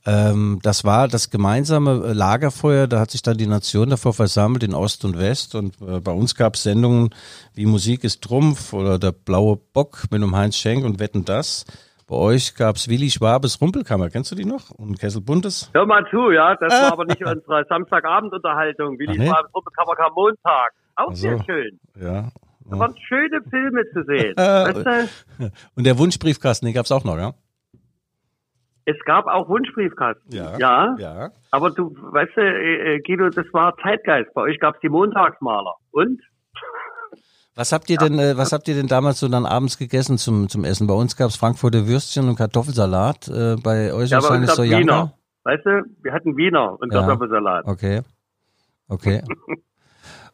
[0.06, 4.62] Ähm, das war das gemeinsame äh, Lagerfeuer, da hat sich dann die Nation davor versammelt
[4.62, 7.10] in Ost und West und äh, bei uns gab es Sendungen
[7.54, 11.66] wie Musik ist Trumpf oder der blaue Bock mit dem Heinz Schenk und Wetten das.
[12.06, 14.70] Bei euch gab es Willi Schwabes Rumpelkammer, kennst du die noch?
[14.70, 15.70] Und Kessel Buntes?
[15.74, 19.26] Hör mal zu, ja, das war aber nicht unsere Samstagabendunterhaltung, Ach die nee?
[19.26, 20.72] Schwabensuppe kam Montag.
[20.94, 21.78] Auch Ach sehr schön.
[22.00, 22.30] Ja.
[22.70, 24.34] Da waren schöne Filme zu sehen.
[24.36, 25.50] Weißt du?
[25.74, 27.34] Und der Wunschbriefkasten, den gab's auch noch, ja?
[28.86, 30.32] Es gab auch Wunschbriefkasten.
[30.32, 30.56] Ja.
[30.58, 30.96] ja.
[30.98, 31.30] Ja.
[31.50, 34.32] Aber du, weißt du, äh, äh, Guido, das war Zeitgeist.
[34.32, 35.74] Bei euch gab's die Montagsmaler.
[35.90, 36.20] Und?
[37.56, 40.48] Was habt ihr denn, äh, was habt ihr denn damals so dann abends gegessen zum,
[40.48, 40.86] zum Essen?
[40.86, 43.26] Bei uns gab's Frankfurter Würstchen und Kartoffelsalat.
[43.28, 44.94] Äh, bei euch Ja, wahrscheinlich uns so gab's Janka?
[44.94, 45.12] Wiener.
[45.42, 47.00] Weißt du, wir hatten Wiener und Ja.
[47.00, 47.66] Kartoffelsalat.
[47.66, 48.02] Okay.
[48.88, 49.22] Okay.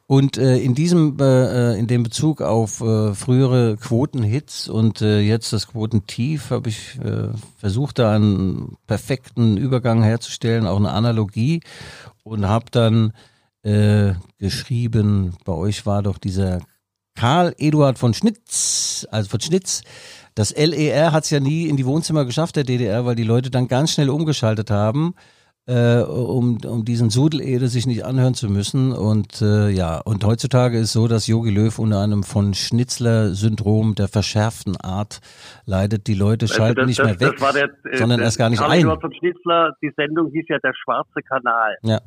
[0.06, 5.52] Und äh, in diesem, äh, in dem Bezug auf äh, frühere Quotenhits und äh, jetzt
[5.52, 11.60] das Quotentief habe ich äh, versucht, da einen perfekten Übergang herzustellen, auch eine Analogie.
[12.24, 13.12] Und habe dann
[13.62, 16.60] äh, geschrieben, bei euch war doch dieser
[17.14, 19.82] Karl Eduard von Schnitz, also von Schnitz,
[20.34, 23.50] das LER hat es ja nie in die Wohnzimmer geschafft, der DDR, weil die Leute
[23.50, 25.14] dann ganz schnell umgeschaltet haben
[25.66, 28.92] äh, um, um diesen Sudelede sich nicht anhören zu müssen.
[28.92, 34.08] Und äh, ja, und heutzutage ist so, dass Jogi Löw unter einem von Schnitzler-Syndrom der
[34.08, 35.20] verschärften Art
[35.66, 36.06] leidet.
[36.08, 38.26] Die Leute du, schalten das- nicht das- mehr weg, das war der, äh, sondern das
[38.26, 38.82] erst gar nicht ein.
[38.82, 41.76] Von Schnitzler, die Sendung hieß ja der schwarze Kanal.
[41.82, 42.00] Ja.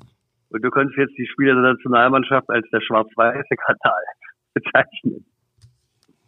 [0.50, 4.04] Und du könntest jetzt die Spiele der Nationalmannschaft als der schwarz-weiße Kanal
[4.54, 5.26] bezeichnen.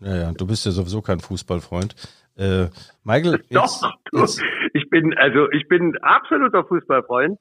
[0.01, 1.95] ja, ja, du bist ja sowieso kein Fußballfreund.
[2.37, 2.67] Äh,
[3.03, 4.41] Michael, jetzt, Doch, du, jetzt,
[4.73, 7.39] ich bin, also ich bin absoluter Fußballfreund.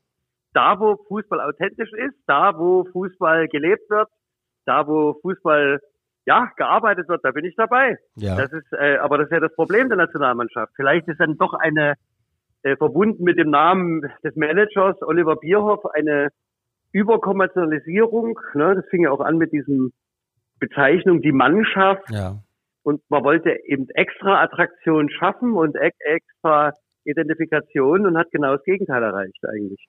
[0.53, 4.09] Da, wo Fußball authentisch ist, da, wo Fußball gelebt wird,
[4.65, 5.81] da, wo Fußball,
[6.25, 7.99] ja, gearbeitet wird, da bin ich dabei.
[8.17, 10.73] ja, Das ist, äh, aber das ist ja das Problem der Nationalmannschaft.
[10.75, 11.95] Vielleicht ist dann doch eine,
[12.63, 16.31] äh, verbunden mit dem Namen des Managers Oliver Bierhoff, eine
[16.93, 19.93] Überkommerzialisierung, ne, das fing ja auch an mit diesem
[20.59, 22.11] Bezeichnung die Mannschaft.
[22.11, 22.39] Ja.
[22.87, 26.73] Und man wollte eben extra Attraktion schaffen und e extra
[27.03, 29.89] Identifikation und hat genau das Gegenteil erreicht eigentlich.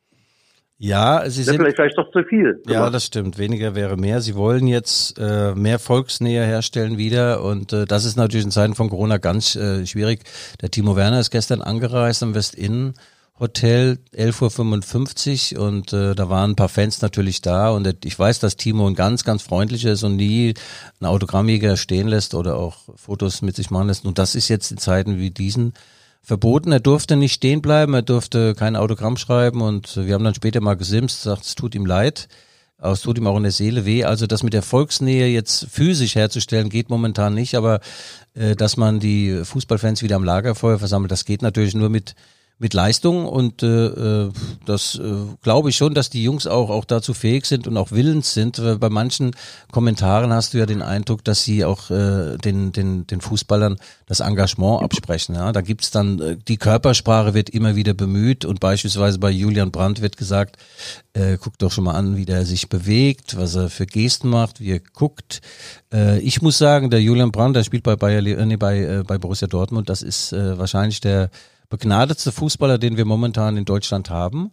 [0.79, 2.59] Ja, sie sind vielleicht, vielleicht doch zu viel.
[2.65, 3.37] Ja, das stimmt.
[3.37, 4.19] Weniger wäre mehr.
[4.21, 8.73] Sie wollen jetzt äh, mehr Volksnähe herstellen wieder und äh, das ist natürlich in Zeiten
[8.73, 10.21] von Corona ganz äh, schwierig.
[10.63, 12.95] Der Timo Werner ist gestern angereist am Westin
[13.39, 18.39] Hotel 11.55 Uhr und äh, da waren ein paar Fans natürlich da und ich weiß,
[18.39, 20.55] dass Timo ein ganz, ganz freundlicher ist und nie
[20.99, 24.71] einen Autogrammjäger stehen lässt oder auch Fotos mit sich machen lässt und das ist jetzt
[24.71, 25.73] in Zeiten wie diesen
[26.23, 26.71] verboten.
[26.71, 30.59] Er durfte nicht stehen bleiben, er durfte kein Autogramm schreiben und wir haben dann später
[30.59, 32.27] mal gesimst, sagt, es tut ihm leid.
[32.79, 34.03] Es tut ihm auch in der Seele weh.
[34.03, 37.55] Also das mit der Volksnähe jetzt physisch herzustellen, geht momentan nicht.
[37.55, 37.79] Aber
[38.35, 42.13] äh, dass man die Fußballfans wieder am Lagerfeuer versammelt, das geht natürlich nur mit
[42.59, 44.31] mit Leistung und äh, äh,
[44.65, 45.01] das äh,
[45.43, 48.61] glaube ich schon, dass die Jungs auch auch dazu fähig sind und auch willens sind.
[48.79, 49.35] Bei manchen
[49.71, 54.21] Kommentaren hast du ja den Eindruck, dass sie auch äh, den den den Fußballern das
[54.21, 55.35] Engagement absprechen.
[55.35, 59.71] Ja, da gibt's dann äh, die Körpersprache wird immer wieder bemüht und beispielsweise bei Julian
[59.71, 60.57] Brandt wird gesagt,
[61.13, 64.59] äh, guckt doch schon mal an, wie der sich bewegt, was er für Gesten macht,
[64.59, 65.41] wie er guckt.
[65.93, 69.03] Äh, ich muss sagen, der Julian Brandt, der spielt bei Bayer, äh, nee, bei äh,
[69.05, 71.29] bei Borussia Dortmund, das ist äh, wahrscheinlich der
[71.69, 74.51] begnadetste Fußballer, den wir momentan in Deutschland haben.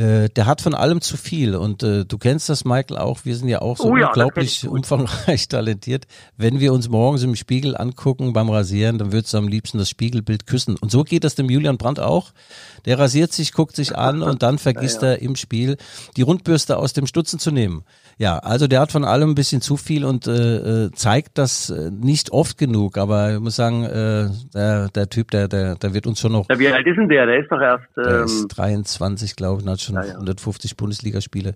[0.00, 3.26] Äh, der hat von allem zu viel und äh, du kennst das, Michael, auch.
[3.26, 6.06] Wir sind ja auch so oh ja, unglaublich umfangreich talentiert.
[6.38, 9.90] Wenn wir uns morgens im Spiegel angucken beim Rasieren, dann würdest du am liebsten das
[9.90, 10.76] Spiegelbild küssen.
[10.80, 12.32] Und so geht das dem Julian Brandt auch.
[12.86, 15.14] Der rasiert sich, guckt sich an und dann vergisst ja, ja.
[15.16, 15.76] er im Spiel
[16.16, 17.84] die Rundbürste aus dem Stutzen zu nehmen.
[18.16, 21.68] Ja, also der hat von allem ein bisschen zu viel und äh, äh zeigt das
[21.68, 22.96] äh, nicht oft genug.
[22.96, 26.46] Aber ich muss sagen, äh, der, der Typ, der, der, der wird uns schon noch.
[26.48, 27.26] Ja, wie alt ist denn der?
[27.26, 27.84] Der ist doch erst.
[27.96, 30.14] Ähm, der ist 23, glaube ich, schon ja, ja.
[30.14, 31.54] 150 Bundesligaspiele.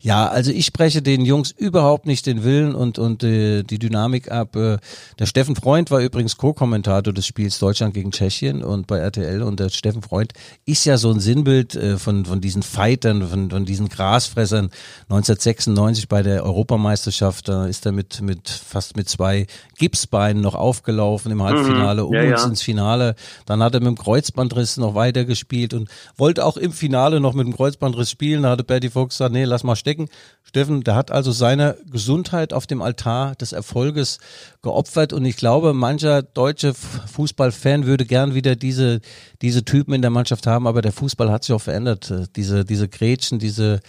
[0.00, 4.30] Ja, also ich spreche den Jungs überhaupt nicht den Willen und und äh, die Dynamik
[4.30, 4.56] ab.
[4.56, 4.78] Äh,
[5.18, 9.60] der Steffen Freund war übrigens Co-Kommentator des Spiels Deutschland gegen Tschechien und bei RTL und
[9.60, 10.32] der Steffen Freund
[10.64, 14.70] ist ja so ein Sinnbild äh, von von diesen Fightern, von von diesen Grasfressern
[15.08, 19.46] 1996 bei der Europameisterschaft, da ist er mit, mit fast mit zwei
[19.78, 22.08] Gipsbeinen noch aufgelaufen im Halbfinale, mhm.
[22.08, 23.14] um ja, uns ins Finale.
[23.46, 27.34] Dann hat er mit dem Kreuzbandriss noch weiter gespielt und wollte auch im Finale noch
[27.34, 28.42] mit dem Kreuzbandriss spielen.
[28.42, 30.08] Da hatte Bertie Fuchs gesagt, nee, lass mal stecken.
[30.42, 34.18] Steffen, der hat also seine Gesundheit auf dem Altar des Erfolges
[34.62, 39.00] geopfert und ich glaube, mancher deutsche Fußballfan würde gern wieder diese,
[39.42, 42.12] diese Typen in der Mannschaft haben, aber der Fußball hat sich auch verändert.
[42.36, 43.80] Diese, diese Grätschen, diese,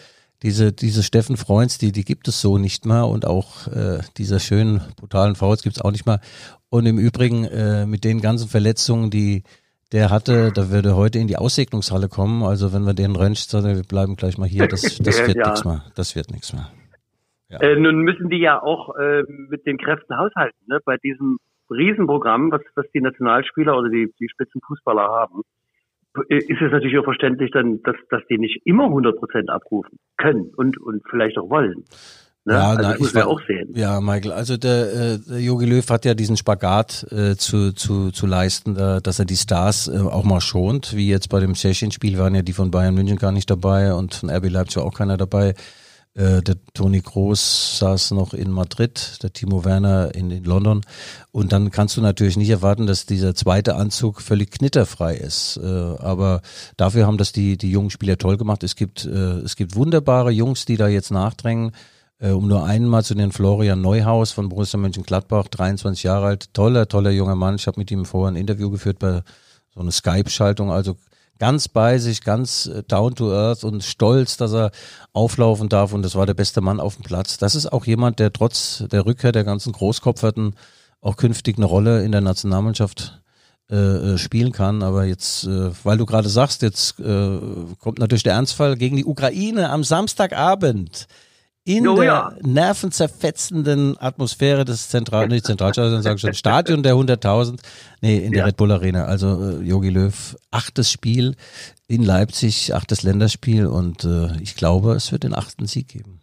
[0.44, 4.40] diese, diese Steffen Freunds, die, die gibt es so nicht mehr und auch äh, diese
[4.40, 6.20] schönen, brutalen Fouls gibt es auch nicht mehr.
[6.70, 9.44] Und im Übrigen äh, mit den ganzen Verletzungen, die
[9.92, 12.44] der hatte, da würde heute in die Aussegnungshalle kommen.
[12.44, 15.48] Also wenn wir den röntgen, sagen wir bleiben gleich mal hier, das, das wird ja.
[15.48, 15.84] nichts mehr.
[15.96, 16.70] Das wird nichts mehr.
[17.50, 17.60] Ja.
[17.62, 20.80] Äh, nun müssen die ja auch äh, mit den Kräften haushalten, ne?
[20.84, 21.38] bei diesem
[21.70, 25.44] Riesenprogramm, was, was die Nationalspieler oder die, die Spitzenfußballer haben.
[26.30, 29.98] Äh, ist es natürlich auch verständlich dann, dass, dass die nicht immer 100 Prozent abrufen
[30.18, 31.86] können und, und vielleicht auch wollen.
[32.48, 32.54] Ne?
[32.54, 33.74] Ja, also na, das muss man auch sehen.
[33.76, 38.26] Ja, Michael, also der, äh, Jogi Löw hat ja diesen Spagat äh, zu, zu, zu
[38.26, 42.18] leisten, äh, dass er die Stars äh, auch mal schont, wie jetzt bei dem Tschechien-Spiel
[42.18, 44.94] waren ja die von Bayern München gar nicht dabei und von RB Leipzig war auch
[44.94, 45.56] keiner dabei.
[46.14, 50.84] Äh, der Toni Groß saß noch in Madrid, der Timo Werner in, in London.
[51.34, 55.60] Und dann kannst du natürlich nicht erwarten, dass dieser zweite Anzug völlig knitterfrei ist.
[55.62, 56.42] Äh, aber
[56.78, 58.64] dafür haben das die, die jungen Spieler toll gemacht.
[58.64, 61.74] Es gibt, äh, es gibt wunderbare Jungs, die da jetzt nachdrängen.
[62.20, 66.88] Äh, um nur einmal zu den Florian Neuhaus von Borussia Mönchengladbach, 23 Jahre alt, toller,
[66.88, 67.56] toller junger Mann.
[67.56, 69.22] Ich habe mit ihm vorher ein Interview geführt bei
[69.74, 70.72] so einer Skype-Schaltung.
[70.72, 70.98] Also
[71.38, 74.72] ganz bei sich, ganz äh, down to earth und stolz, dass er
[75.14, 77.38] auflaufen darf und das war der beste Mann auf dem Platz.
[77.38, 80.56] Das ist auch jemand, der trotz der Rückkehr der ganzen Großkopferten
[81.02, 83.22] auch künftig eine Rolle in der Nationalmannschaft
[83.70, 84.82] äh, äh, spielen kann.
[84.82, 87.40] Aber jetzt, äh, weil du gerade sagst, jetzt äh,
[87.80, 91.08] kommt natürlich der Ernstfall gegen die Ukraine am Samstagabend
[91.68, 92.32] in oh, der ja.
[92.42, 97.62] nervenzerfetzenden Atmosphäre des Zentral, nicht Zentralstadions, sage ich schon, Stadion der 100.000,
[98.02, 98.46] nee, in der ja.
[98.46, 99.04] Red Bull Arena.
[99.04, 101.36] Also Yogi äh, Löw, achtes Spiel
[101.90, 106.22] in Leipzig, achtes Länderspiel und äh, ich glaube, es wird den achten Sieg geben.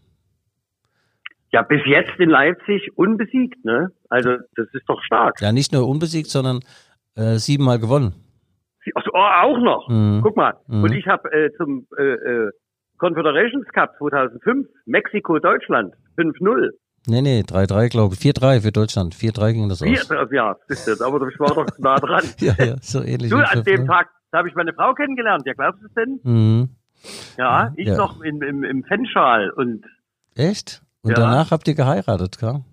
[1.53, 3.89] Ja, bis jetzt in Leipzig unbesiegt, ne?
[4.09, 5.43] Also das ist doch stark.
[5.43, 6.61] Ja, nicht nur unbesiegt, sondern
[7.17, 8.15] äh, siebenmal gewonnen.
[8.97, 9.89] Oh, auch noch.
[9.89, 10.21] Mhm.
[10.23, 10.55] Guck mal.
[10.69, 10.85] Mhm.
[10.85, 12.51] Und ich habe äh, zum äh, äh,
[13.05, 16.71] Confederations Cup 2005, Mexiko-Deutschland, 5-0.
[17.07, 18.21] Nee, nee, 3-3, glaube ich.
[18.21, 19.15] 4-3 für Deutschland.
[19.15, 19.89] 4-3 ging das aus.
[20.09, 22.25] 4, ja, ist das, aber ich war doch nah dran.
[22.39, 23.31] ja, ja, so ähnlich.
[23.31, 25.43] Du, an dem Tag, da habe ich meine Frau kennengelernt.
[25.45, 26.21] Ja, glaubst du es denn?
[26.23, 26.69] Mhm.
[27.37, 27.97] Ja, ich ja.
[27.99, 29.85] noch im, im, im Fanschal und.
[30.35, 30.83] Echt?
[31.03, 31.17] Und ja.
[31.17, 32.65] danach habt ihr geheiratet, gell?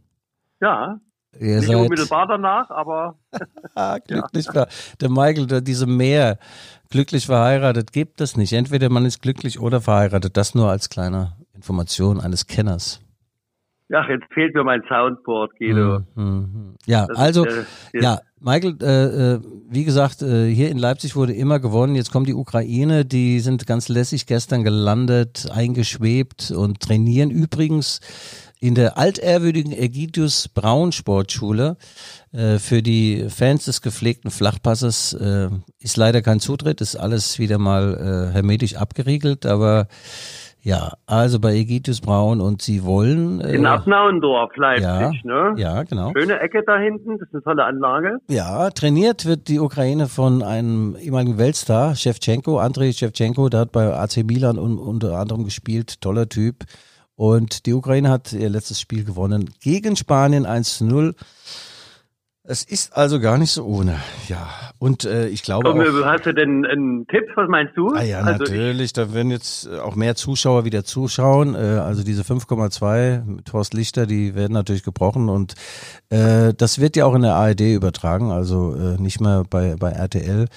[0.62, 1.02] Ja.
[1.40, 1.76] Ihr Nicht seid...
[1.76, 3.16] unmittelbar danach, aber.
[4.08, 4.68] glücklich ja.
[5.00, 6.38] Der Michael, der diese Mehr
[6.90, 8.54] glücklich verheiratet, gibt es nicht.
[8.54, 10.36] Entweder man ist glücklich oder verheiratet.
[10.38, 13.02] Das nur als kleine Information eines Kenners.
[13.92, 15.98] Ja, jetzt fehlt mir mein Soundboard, Guido.
[15.98, 16.76] Hm, hm, hm.
[16.86, 19.40] Ja, das also, ist, äh, ja, Michael, äh, äh,
[19.70, 21.96] wie gesagt, äh, hier in Leipzig wurde immer gewonnen.
[21.96, 28.00] Jetzt kommt die Ukraine, die sind ganz lässig gestern gelandet, eingeschwebt und trainieren übrigens
[28.62, 31.78] in der altehrwürdigen Ägidius Braun Sportschule.
[32.32, 37.58] Äh, für die Fans des gepflegten Flachpasses äh, ist leider kein Zutritt, ist alles wieder
[37.58, 39.88] mal äh, hermetisch abgeriegelt, aber
[40.64, 43.42] ja, also bei Egidius Braun und sie wollen.
[43.42, 45.54] Äh, In Abnauendorf, Leipzig, ja, ne?
[45.58, 46.12] Ja, genau.
[46.16, 48.20] Schöne Ecke da hinten, das ist eine tolle Anlage.
[48.30, 53.92] Ja, trainiert wird die Ukraine von einem ehemaligen Weltstar, Shevchenko, Andrei Shevchenko, der hat bei
[53.92, 56.64] AC Milan un unter anderem gespielt, toller Typ.
[57.16, 61.16] Und die Ukraine hat ihr letztes Spiel gewonnen gegen Spanien 1 zu 0.
[62.52, 63.96] Es ist also gar nicht so ohne,
[64.28, 64.50] ja.
[64.78, 67.24] Und äh, ich glaube Komm, auch, Hast du denn einen Tipp?
[67.36, 67.94] Was meinst du?
[67.96, 68.92] Ah ja, also natürlich.
[68.92, 71.56] Da werden jetzt auch mehr Zuschauer wieder zuschauen.
[71.56, 75.30] Äh, also diese 5,2 mit Horst Lichter, die werden natürlich gebrochen.
[75.30, 75.54] Und
[76.10, 79.92] äh, das wird ja auch in der ARD übertragen, also äh, nicht mehr bei, bei
[79.92, 80.48] RTL.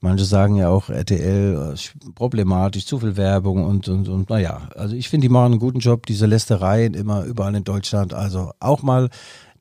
[0.00, 4.68] Manche sagen ja auch RTL äh, problematisch, zu viel Werbung und, und, und naja.
[4.76, 8.12] Also ich finde, die machen einen guten Job, diese Lästereien immer überall in Deutschland.
[8.12, 9.08] Also auch mal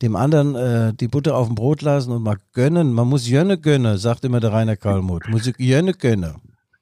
[0.01, 2.93] dem anderen äh, die Butter auf dem Brot lassen und mal gönnen.
[2.93, 5.27] Man muss Jönne gönnen, sagt immer der Rainer Karlmuth.
[5.29, 6.35] Muss ich Jönne gönnen.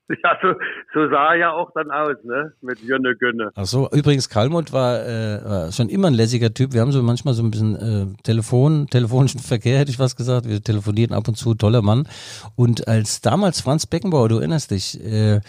[0.23, 0.53] Ja, so,
[0.93, 2.53] so sah er ja auch dann aus, ne?
[2.61, 3.49] Mit Jönne Gönne.
[3.55, 6.73] Ach so, übrigens, Kalmund war, äh, war schon immer ein lässiger Typ.
[6.73, 10.47] Wir haben so manchmal so ein bisschen äh, Telefon, telefonischen Verkehr, hätte ich was gesagt.
[10.47, 12.07] Wir telefonieren ab und zu, toller Mann.
[12.55, 15.41] Und als damals Franz Beckenbauer, du erinnerst dich, äh,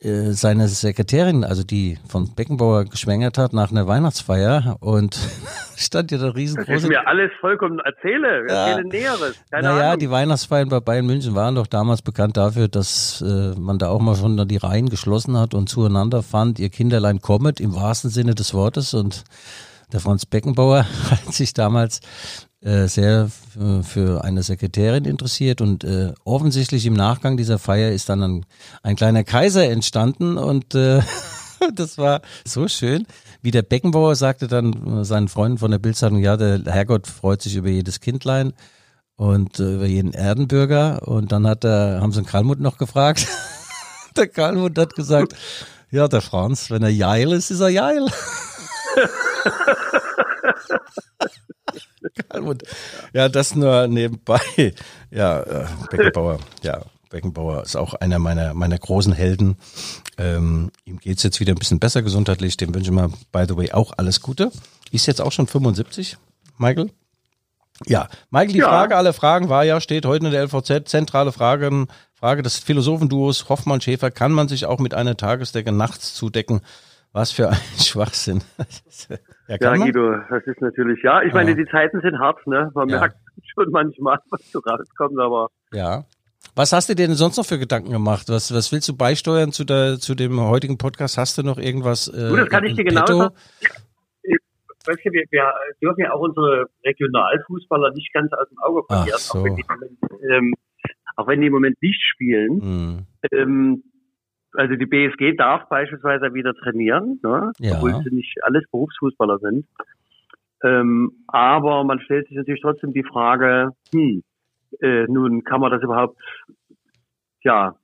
[0.00, 5.18] äh, seine Sekretärin, also die von Beckenbauer geschwängert hat nach einer Weihnachtsfeier und
[5.76, 6.66] stand ja da riesengroß.
[6.66, 8.68] Das ist mir alles vollkommen erzähle, ja.
[8.68, 9.36] erzähle Näheres.
[9.50, 9.98] Keine naja, Ahnung.
[9.98, 14.00] die Weihnachtsfeiern bei Bayern München waren doch damals bekannt dafür, dass äh, man da auch
[14.00, 18.36] mal schon die Reihen geschlossen hat und zueinander fand, ihr Kinderlein kommet im wahrsten Sinne
[18.36, 19.24] des Wortes und
[19.92, 22.00] der Franz Beckenbauer hat sich damals
[22.60, 23.30] äh, sehr
[23.82, 28.46] für eine Sekretärin interessiert und äh, offensichtlich im Nachgang dieser Feier ist dann ein,
[28.82, 31.02] ein kleiner Kaiser entstanden und äh,
[31.74, 33.06] das war so schön.
[33.42, 37.54] Wie der Beckenbauer sagte dann seinen Freunden von der Bildzeitung, ja, der Herrgott freut sich
[37.54, 38.52] über jedes Kindlein
[39.16, 41.06] und äh, über jeden Erdenbürger.
[41.06, 43.26] Und dann hat er, haben sie den Karlmut noch gefragt.
[44.16, 45.34] der Karlmut hat gesagt,
[45.90, 48.06] ja, der Franz, wenn er geil ist, ist er geil.
[52.28, 52.62] Kalmund.
[53.12, 54.40] Ja, das nur nebenbei.
[55.10, 59.56] Ja, äh, Beckenbauer, ja, Beckenbauer ist auch einer meiner, meiner großen Helden.
[60.18, 62.56] Ähm, ihm geht's jetzt wieder ein bisschen besser gesundheitlich.
[62.56, 64.50] Dem wünsche ich mal, by the way, auch alles Gute.
[64.90, 66.18] Ist jetzt auch schon 75,
[66.58, 66.90] Michael?
[67.86, 68.68] Ja, Michael, die ja.
[68.68, 73.48] Frage aller Fragen war ja, steht heute in der LVZ, zentrale Frage, Frage des Philosophenduos
[73.48, 76.60] Hoffmann-Schäfer, kann man sich auch mit einer Tagesdecke nachts zudecken?
[77.12, 78.42] Was für ein Schwachsinn.
[79.48, 82.70] Ja, ja Guido, das ist natürlich, ja, ich meine, die Zeiten sind hart, ne?
[82.74, 83.00] Man ja.
[83.00, 83.16] merkt
[83.54, 85.48] schon manchmal, was so rauskommt, aber.
[85.72, 86.04] Ja.
[86.54, 88.28] Was hast du dir denn sonst noch für Gedanken gemacht?
[88.28, 91.16] Was, was willst du beisteuern zu, der, zu dem heutigen Podcast?
[91.16, 92.08] Hast du noch irgendwas?
[92.08, 93.34] Äh, du, das kann ich dir genau sagen.
[94.86, 99.18] Weißt du, wir, wir dürfen ja auch unsere Regionalfußballer nicht ganz aus dem Auge verlieren,
[99.18, 99.38] so.
[99.38, 99.98] auch, wenn die im Moment,
[100.30, 100.54] ähm,
[101.16, 102.52] auch wenn die im Moment nicht spielen.
[102.54, 103.06] Mhm.
[103.32, 103.82] Ähm,
[104.54, 107.52] also die BSG darf beispielsweise wieder trainieren, ne?
[107.58, 107.76] ja.
[107.76, 109.66] obwohl sie nicht alles Berufsfußballer sind.
[110.62, 114.22] Ähm, aber man stellt sich natürlich trotzdem die Frage, hm,
[114.80, 116.18] äh, nun kann man das überhaupt,
[117.42, 117.76] ja,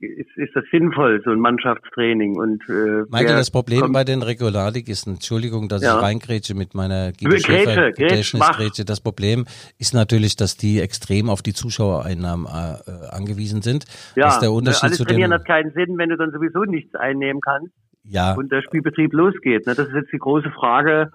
[0.00, 2.36] ist, ist das sinnvoll, so ein Mannschaftstraining?
[2.36, 5.96] Und, äh, Michael, das Problem kommt, bei den Regularligisten, Entschuldigung, dass ja.
[5.96, 8.84] ich reingrätsche mit meiner Grätsche, Gedächtnisgrätsche.
[8.84, 9.46] Das Problem
[9.78, 13.84] ist natürlich, dass die extrem auf die Zuschauereinnahmen äh, angewiesen sind.
[14.14, 16.94] Ja, dass der Unterschied alles zu trainieren hat keinen Sinn, wenn du dann sowieso nichts
[16.94, 17.72] einnehmen kannst.
[18.04, 18.34] Ja.
[18.34, 19.66] Und der Spielbetrieb losgeht.
[19.66, 19.74] Ne?
[19.74, 21.10] Das ist jetzt die große Frage.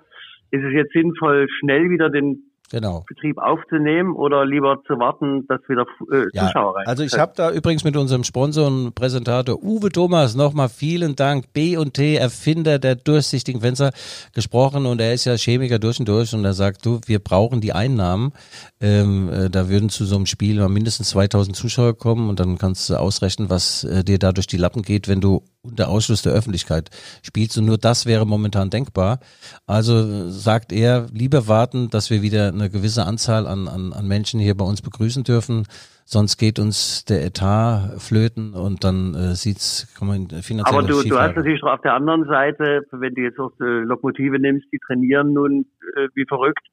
[0.51, 3.03] Ist es jetzt sinnvoll, schnell wieder den genau.
[3.07, 6.87] Betrieb aufzunehmen oder lieber zu warten, dass wieder äh, ja, Zuschauer rein.
[6.87, 11.53] Also ich habe da übrigens mit unserem Sponsor und Präsentator Uwe Thomas nochmal vielen Dank,
[11.53, 13.91] B&T, Erfinder der durchsichtigen Fenster,
[14.33, 17.61] gesprochen und er ist ja Chemiker durch und durch und er sagt, du, wir brauchen
[17.61, 18.33] die Einnahmen.
[18.81, 22.57] Ähm, äh, da würden zu so einem Spiel mal mindestens 2000 Zuschauer kommen und dann
[22.57, 26.21] kannst du ausrechnen, was äh, dir da durch die Lappen geht, wenn du unter Ausschluss
[26.21, 26.89] der Öffentlichkeit
[27.21, 29.19] spielst und nur das wäre momentan denkbar.
[29.65, 34.39] Also sagt er, lieber warten, dass wir wieder eine gewisse Anzahl an, an, an Menschen
[34.39, 35.65] hier bei uns begrüßen dürfen,
[36.05, 41.01] sonst geht uns der Etat flöten und dann äh, sieht's kann man finanziell Aber du,
[41.03, 44.79] du hast natürlich auf der anderen Seite, wenn du jetzt auch die Lokomotive nimmst, die
[44.79, 46.65] trainieren nun äh, wie verrückt,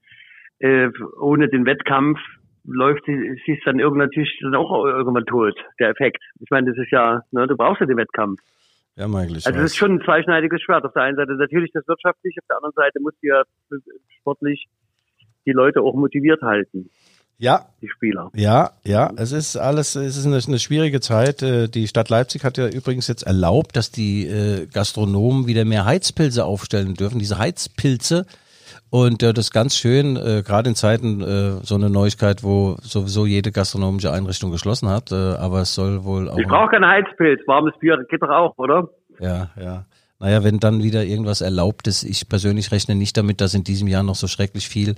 [0.59, 0.89] äh,
[1.19, 2.19] ohne den Wettkampf
[2.65, 6.23] läuft sie, dann irgendwann natürlich dann auch irgendwann tot, der Effekt.
[6.41, 8.41] Ich meine, das ist ja, ne, du brauchst ja den Wettkampf.
[8.97, 9.47] Ja, eigentlich.
[9.47, 10.85] Also das ist schon ein zweischneidiges Schwert.
[10.85, 13.43] Auf der einen Seite natürlich das wirtschaftlich, auf der anderen Seite muss ja
[14.19, 14.67] sportlich
[15.47, 16.91] die Leute auch motiviert halten.
[17.41, 17.61] Ja.
[17.81, 18.31] Die Spieler.
[18.35, 19.11] Ja, ja.
[19.17, 21.43] Es ist alles, es ist eine, eine, schwierige Zeit.
[21.43, 25.87] Äh, die Stadt Leipzig hat ja übrigens jetzt erlaubt, dass die äh, Gastronomen wieder mehr
[25.87, 27.19] Heizpilze aufstellen dürfen.
[27.19, 28.27] Diese Heizpilze,
[28.91, 31.21] und äh, das ist ganz schön, gerade in Zeiten
[31.63, 36.39] so eine Neuigkeit, wo sowieso jede gastronomische Einrichtung geschlossen hat, aber es soll wohl auch.
[36.39, 38.89] Ich brauche keinen Heizpilz, warmes Bier geht doch auch, oder?
[39.19, 39.85] Ja, ja.
[40.21, 43.89] Naja, wenn dann wieder irgendwas erlaubt ist, ich persönlich rechne nicht damit, dass in diesem
[43.89, 44.95] Jahr noch so schrecklich viel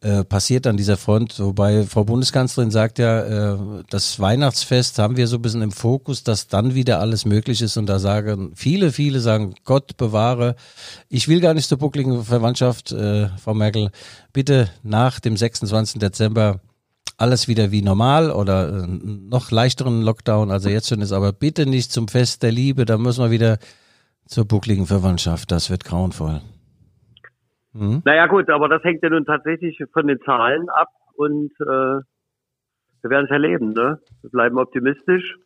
[0.00, 1.38] äh, passiert an dieser Front.
[1.38, 3.58] Wobei Frau Bundeskanzlerin sagt ja, äh,
[3.90, 7.76] das Weihnachtsfest haben wir so ein bisschen im Fokus, dass dann wieder alles möglich ist.
[7.76, 10.56] Und da sagen viele, viele sagen, Gott bewahre.
[11.10, 13.90] Ich will gar nicht zur buckligen Verwandtschaft, äh, Frau Merkel.
[14.32, 16.00] Bitte nach dem 26.
[16.00, 16.60] Dezember
[17.18, 21.66] alles wieder wie normal oder äh, noch leichteren Lockdown, also jetzt schon ist, aber bitte
[21.66, 23.58] nicht zum Fest der Liebe, da müssen wir wieder
[24.26, 26.40] zur buckligen Verwandtschaft, das wird grauenvoll.
[27.72, 28.02] Hm?
[28.04, 32.00] Naja gut, aber das hängt ja nun tatsächlich von den Zahlen ab und äh,
[33.04, 33.72] wir werden es erleben.
[33.72, 34.00] Ne?
[34.22, 35.36] Wir bleiben optimistisch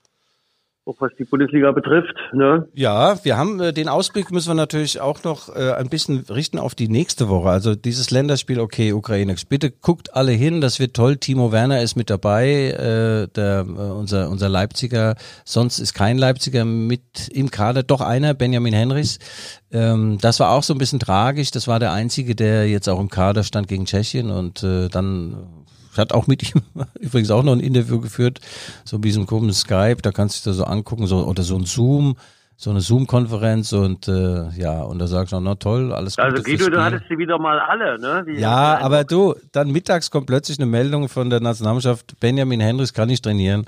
[0.89, 2.15] auch was die Bundesliga betrifft.
[2.33, 2.67] Ne?
[2.73, 6.59] Ja, wir haben äh, den Ausblick müssen wir natürlich auch noch äh, ein bisschen richten
[6.59, 7.51] auf die nächste Woche.
[7.51, 9.35] Also dieses Länderspiel, okay, Ukraine.
[9.49, 11.17] Bitte guckt alle hin, das wird toll.
[11.17, 15.17] Timo Werner ist mit dabei, äh, der, äh, unser, unser Leipziger.
[15.45, 19.19] Sonst ist kein Leipziger mit im Kader, doch einer, Benjamin Henrichs.
[19.71, 21.51] Ähm, das war auch so ein bisschen tragisch.
[21.51, 25.67] Das war der einzige, der jetzt auch im Kader stand gegen Tschechien und äh, dann
[25.99, 26.63] ich hatte auch mit ihm
[27.01, 28.39] übrigens auch noch ein Interview geführt,
[28.85, 31.57] so wie so ein komisches Skype, da kannst du dir so angucken, so, oder so
[31.57, 32.17] ein Zoom,
[32.57, 36.25] so eine Zoom-Konferenz und äh, ja, und da sagst du, na toll, alles gut.
[36.25, 38.25] Also Guido, du hattest sie wieder mal alle, ne?
[38.25, 42.93] Die ja, aber du, dann mittags kommt plötzlich eine Meldung von der Nationalmannschaft, Benjamin Henrys
[42.93, 43.67] kann nicht trainieren,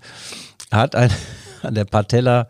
[0.71, 1.11] hat ein,
[1.63, 2.47] an der Patella,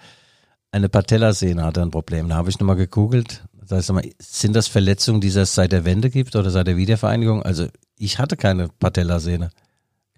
[0.73, 2.29] eine Patellasehne hat er ein Problem.
[2.29, 3.43] Da habe ich nochmal gegoogelt.
[3.67, 6.77] Da ist mal, sind das Verletzungen, die es seit der Wende gibt oder seit der
[6.77, 7.43] Wiedervereinigung?
[7.43, 7.67] Also
[7.97, 9.51] ich hatte keine Patellasehne.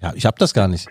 [0.03, 0.89] Ja, ich habe das gar nicht.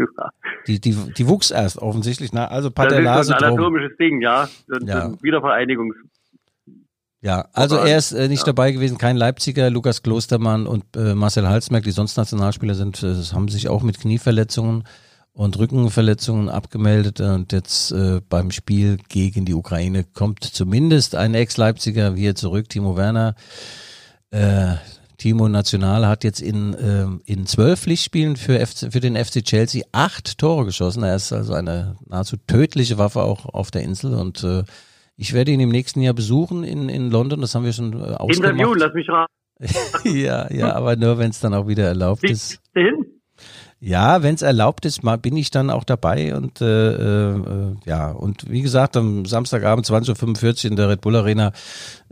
[0.67, 2.31] Die, die, die wuchs erst offensichtlich.
[2.31, 3.31] Na, also Patellase.
[3.31, 4.47] Das ist ein anatomisches Ding, ja.
[4.85, 5.11] ja.
[5.21, 5.95] Wiedervereinigungs.
[7.23, 8.45] Ja, also er ist äh, nicht ja.
[8.47, 13.13] dabei gewesen, kein Leipziger, Lukas Klostermann und äh, Marcel Halsmerk, die sonst Nationalspieler sind, äh,
[13.33, 14.85] haben sich auch mit Knieverletzungen
[15.33, 22.15] und Rückenverletzungen abgemeldet und jetzt äh, beim Spiel gegen die Ukraine kommt zumindest ein Ex-Leipziger
[22.15, 23.35] wieder zurück, Timo Werner.
[25.21, 29.83] Timo National hat jetzt in, äh, in zwölf Pflichtspielen für, FC, für den FC Chelsea
[29.91, 31.03] acht Tore geschossen.
[31.03, 34.63] Er ist also eine nahezu tödliche Waffe auch auf der Insel und äh,
[35.17, 37.39] ich werde ihn im nächsten Jahr besuchen in, in London.
[37.39, 38.53] Das haben wir schon äh, ausgemacht.
[38.53, 39.31] Interview, lass mich raten.
[40.17, 42.59] ja, ja, aber nur wenn es dann auch wieder erlaubt Wie ist.
[42.73, 43.20] Hin?
[43.83, 48.11] Ja, wenn es erlaubt ist, mal bin ich dann auch dabei und äh, äh, ja
[48.11, 51.51] und wie gesagt am Samstagabend 20:45 in der Red Bull Arena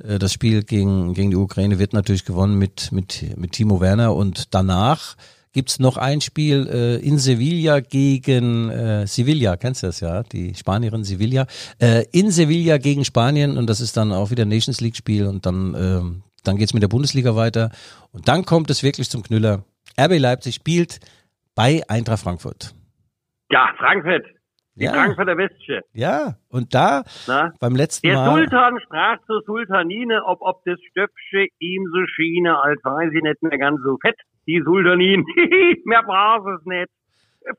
[0.04, 4.16] äh, das Spiel gegen gegen die Ukraine wird natürlich gewonnen mit mit mit Timo Werner
[4.16, 5.16] und danach
[5.54, 10.56] gibt's noch ein Spiel äh, in Sevilla gegen äh, Sevilla, kennst du das ja, die
[10.56, 11.46] Spanierin Sevilla,
[11.80, 15.46] äh, in Sevilla gegen Spanien und das ist dann auch wieder Nations League Spiel und
[15.46, 16.02] dann äh,
[16.44, 17.70] dann geht's mit der Bundesliga weiter
[18.12, 19.66] und dann kommt es wirklich zum Knüller.
[20.00, 21.00] RB Leipzig spielt
[21.56, 22.74] bei Eintracht Frankfurt.
[23.52, 24.26] Ja, Frankfurt.
[24.76, 24.94] Die ja.
[24.94, 25.82] Frankfurter Westche.
[25.92, 27.52] Ja, und da Na?
[27.60, 28.26] beim letzten Der Mal.
[28.26, 33.22] Der Sultan sprach zur Sultanine, ob, ob das Stöpfche ihm so schiene, als sei sie
[33.22, 34.16] nicht mehr ganz so fett.
[34.48, 35.26] Die Sultanin,
[35.86, 36.90] mehr braucht es nicht.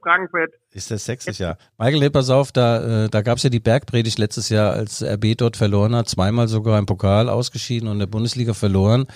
[0.03, 0.55] Frankfurt.
[0.73, 1.57] Ist das sächsisch, ja.
[1.79, 5.03] Michael, hey, pass auf, da, äh, da gab es ja die Bergpredigt letztes Jahr, als
[5.03, 9.07] RB dort verloren hat, zweimal sogar im Pokal ausgeschieden und in der Bundesliga verloren.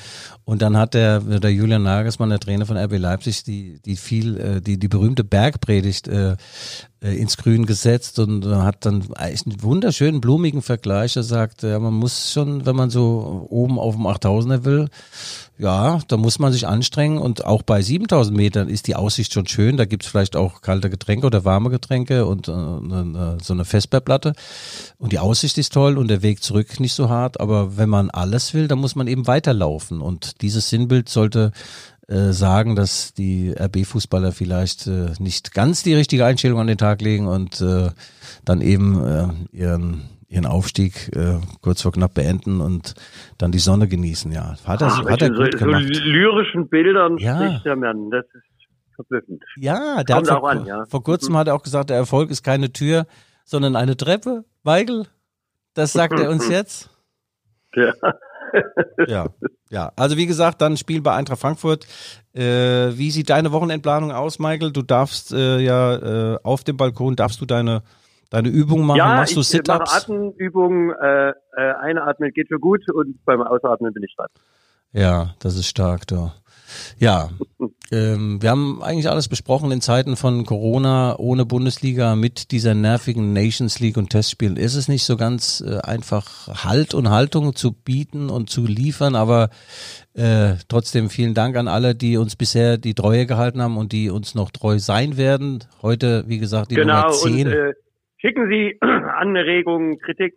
[0.45, 4.37] Und dann hat der, der Julian Nagelsmann, der Trainer von RB Leipzig, die, die viel,
[4.37, 6.35] äh, die, die berühmte Bergpredigt äh,
[7.05, 11.17] äh, ins Grün gesetzt und hat dann eigentlich einen wunderschönen, blumigen Vergleich.
[11.17, 14.89] Er sagt, ja, man muss schon, wenn man so oben auf dem 8000er will,
[15.59, 19.47] ja, da muss man sich anstrengen und auch bei 7000 Metern ist die Aussicht schon
[19.47, 19.77] schön.
[19.77, 22.53] Da gibt's vielleicht auch kalte Getränke oder warme Getränke und äh,
[23.43, 24.33] so eine Festballplatte.
[24.99, 27.41] Und die Aussicht ist toll und der Weg zurück nicht so hart.
[27.41, 30.01] Aber wenn man alles will, dann muss man eben weiterlaufen.
[30.01, 31.53] Und dieses Sinnbild sollte
[32.09, 37.01] äh, sagen, dass die RB-Fußballer vielleicht äh, nicht ganz die richtige Einstellung an den Tag
[37.01, 37.91] legen und äh,
[38.45, 42.95] dann eben äh, ihren ihren Aufstieg äh, kurz vor knapp beenden und
[43.39, 44.33] dann die Sonne genießen.
[44.33, 45.85] Ja, hat er, Ach, hat er so, gut so gemacht.
[45.85, 47.37] lyrischen Bildern Ja.
[47.37, 48.11] spricht der Mann.
[48.11, 48.43] Das ist
[48.95, 49.45] verblüffend.
[49.57, 50.85] Ja, der hat Kommt vor, auch an, ja.
[50.87, 53.07] vor kurzem hat er auch gesagt, der Erfolg ist keine Tür,
[53.45, 54.45] sondern eine Treppe.
[54.63, 55.07] Weigel,
[55.75, 56.91] das sagt er uns jetzt.
[57.75, 57.93] Ja.
[59.09, 59.27] Ja,
[59.69, 59.93] ja.
[59.97, 61.89] Also wie gesagt, dann Spiel bei Eintracht Frankfurt.
[62.35, 64.71] Äh, wie sieht deine Wochenendplanung aus, Michael?
[64.71, 67.83] Du darfst äh, ja äh, auf dem Balkon darfst du deine
[68.31, 68.99] deine Übungen machen.
[68.99, 69.93] Ja, Machst du ich mache Sit-ups?
[69.93, 70.91] Atemübungen.
[70.91, 71.35] Äh, äh,
[71.81, 74.29] einatmen geht schon gut und beim Ausatmen bin ich dran.
[74.93, 76.35] Ja, das ist stark, da.
[76.99, 77.31] Ja,
[77.93, 83.33] ähm, wir haben eigentlich alles besprochen in Zeiten von Corona, ohne Bundesliga, mit dieser nervigen
[83.33, 84.57] Nations League und Testspielen.
[84.57, 89.15] Ist es nicht so ganz äh, einfach, Halt und Haltung zu bieten und zu liefern,
[89.15, 89.51] aber
[90.15, 94.11] äh, trotzdem vielen Dank an alle, die uns bisher die Treue gehalten haben und die
[94.11, 95.65] uns noch treu sein werden.
[95.83, 97.47] Heute, wie gesagt, die genau, Nummer und 10.
[97.49, 97.73] äh,
[98.17, 100.35] schicken Sie Anregungen, Kritik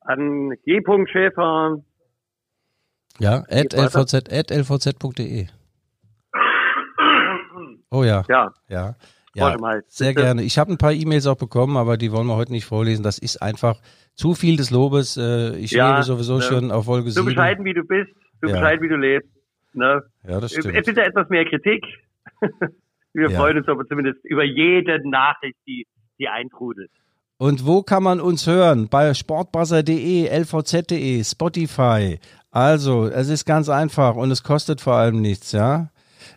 [0.00, 0.80] an G.
[1.06, 1.82] Schäfer.
[3.20, 5.46] Ja, at lvz, at lvz.de.
[7.90, 8.22] Oh ja.
[8.28, 8.94] Ja, Ja,
[9.34, 9.82] ja mal.
[9.88, 10.42] sehr gerne.
[10.42, 13.02] Ich habe ein paar E-Mails auch bekommen, aber die wollen wir heute nicht vorlesen.
[13.02, 13.80] Das ist einfach
[14.14, 15.16] zu viel des Lobes.
[15.16, 16.42] Äh, Ich Ja, lebe sowieso ne.
[16.42, 17.26] schon auf Folge so 7.
[17.34, 18.10] bescheiden wie du bist,
[18.42, 18.54] so Ja.
[18.56, 19.30] bescheiden wie du lebst.
[19.72, 20.02] Ne?
[20.26, 20.84] Ja, das Äh, stimmt.
[20.84, 21.84] Bitte etwas mehr Kritik.
[23.14, 23.38] Wir Ja.
[23.38, 25.86] freuen uns aber zumindest über jede Nachricht, die,
[26.18, 26.90] die eintrudelt.
[27.38, 28.88] Und wo kann man uns hören?
[28.88, 32.18] Bei sportbuzzer.de, lvz.de, Spotify.
[32.58, 35.90] Also, es ist ganz einfach und es kostet vor allem nichts, ja.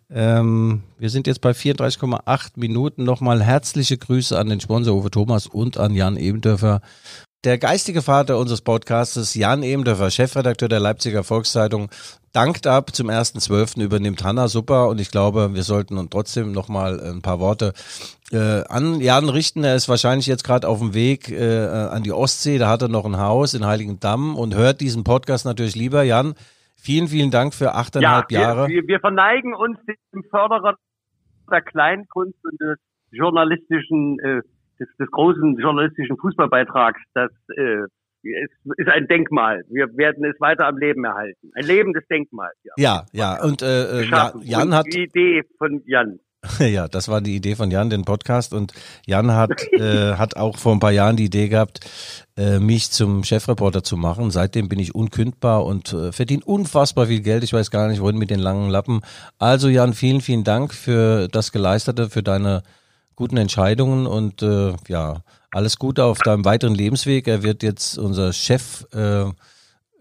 [0.08, 3.04] Ähm, wir sind jetzt bei 34,8 Minuten.
[3.04, 6.82] Nochmal herzliche Grüße an den Sponsor Uwe Thomas und an Jan Ebendörfer.
[7.44, 11.90] Der geistige Vater unseres Podcastes, Jan Ebendörfer, Chefredakteur der Leipziger Volkszeitung,
[12.34, 12.94] dankt ab.
[12.94, 13.84] Zum 1.12.
[13.84, 17.74] übernimmt Hanna super und ich glaube, wir sollten uns trotzdem nochmal ein paar Worte
[18.32, 19.64] äh, an Jan richten.
[19.64, 22.58] Er ist wahrscheinlich jetzt gerade auf dem Weg äh, an die Ostsee.
[22.58, 26.04] Da hat er noch ein Haus in Heiligendamm und hört diesen Podcast natürlich lieber.
[26.04, 26.34] Jan,
[26.76, 28.68] vielen, vielen Dank für achteinhalb wir, Jahre.
[28.68, 29.78] Wir, wir verneigen uns
[30.14, 30.76] dem Förderer
[31.52, 32.78] der Kleinkunst und des
[33.12, 34.42] journalistischen, äh,
[34.80, 37.02] des, des großen journalistischen Fußballbeitrags.
[37.14, 37.84] Das äh,
[38.24, 39.64] ist, ist ein Denkmal.
[39.70, 41.52] Wir werden es weiter am Leben erhalten.
[41.56, 42.52] Ein lebendes Denkmal.
[42.64, 42.74] Ja.
[42.78, 43.44] ja, ja.
[43.44, 44.10] Und äh, äh.
[44.44, 46.20] Jan Und hat die Idee von Jan.
[46.60, 48.54] Ja, das war die Idee von Jan, den Podcast.
[48.54, 48.74] Und
[49.06, 51.80] Jan hat, äh, hat auch vor ein paar Jahren die Idee gehabt,
[52.38, 54.32] äh, mich zum Chefreporter zu machen.
[54.32, 57.44] Seitdem bin ich unkündbar und äh, verdiene unfassbar viel Geld.
[57.44, 59.02] Ich weiß gar nicht, wohin mit den langen Lappen.
[59.38, 62.64] Also Jan, vielen, vielen Dank für das Geleistete, für deine
[63.16, 67.28] guten Entscheidungen und äh, ja, alles Gute auf deinem weiteren Lebensweg.
[67.28, 68.86] Er wird jetzt unser Chef.
[68.94, 69.26] Äh,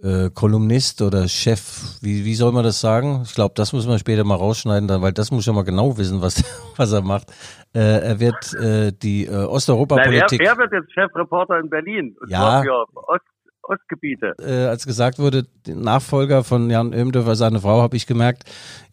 [0.03, 3.23] äh, Kolumnist oder Chef, wie, wie soll man das sagen?
[3.25, 5.97] Ich glaube, das muss man später mal rausschneiden, dann, weil das muss ja mal genau
[5.99, 6.43] wissen, was,
[6.77, 7.31] was er macht.
[7.75, 12.17] Äh, er wird äh, die äh, er, Osteuropapolitik, er wird jetzt Chefreporter in Berlin.
[12.29, 12.63] Ja.
[12.95, 13.21] Ost,
[13.63, 14.35] Ostgebiete.
[14.41, 18.45] äh, als gesagt wurde, Nachfolger von Jan Ömdörfer, seine Frau, habe ich gemerkt,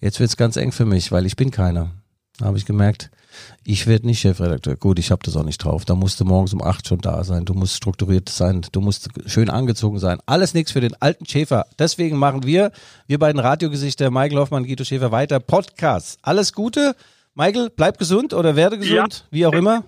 [0.02, 1.92] jetzt wird's ganz eng für mich, weil ich bin keiner.
[2.44, 3.10] Habe ich gemerkt,
[3.66, 4.76] ich werde nicht Chefredakteur.
[4.76, 5.86] Gut, ich habe das auch nicht drauf.
[5.86, 7.46] Da musst du morgens um acht schon da sein.
[7.46, 8.62] Du musst strukturiert sein.
[8.72, 10.20] Du musst schön angezogen sein.
[10.26, 11.66] Alles nichts für den alten Schäfer.
[11.78, 12.72] Deswegen machen wir,
[13.08, 16.18] wir beiden Radiogesichter, Michael Hoffmann, Guido Schäfer, weiter Podcasts.
[16.22, 16.96] Alles Gute.
[17.36, 19.84] Michael, bleib gesund oder werde gesund, wie auch immer.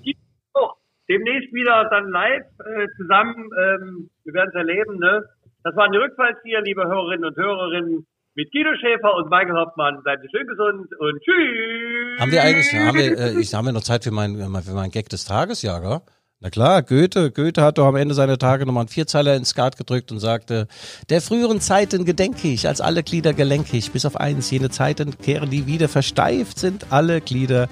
[0.54, 0.70] So,
[1.10, 3.36] demnächst wieder dann live äh, zusammen.
[3.36, 5.00] Ähm, wir werden es erleben.
[5.00, 5.24] Ne?
[5.64, 10.02] Das waren die Rückfallzieher, liebe Hörerinnen und Hörerinnen, mit Guido Schäfer und Michael Hoffmann.
[10.04, 12.20] Bleiben Sie schön gesund und tschüss.
[12.20, 14.92] Haben wir eigentlich, haben wir, äh, ich, haben wir noch Zeit für meinen für meinen
[14.92, 16.02] Gag des Tages, ja, gell?
[16.42, 19.76] Na klar, Goethe, Goethe hat doch am Ende seiner Tage nochmal einen Vierzeiler ins Skat
[19.76, 20.70] gedrückt und sagte,
[21.10, 25.50] der früheren Zeiten gedenke ich, als alle Glieder gelenkig, bis auf eins, jene Zeiten kehren
[25.50, 27.68] die wieder, versteift sind alle Glieder,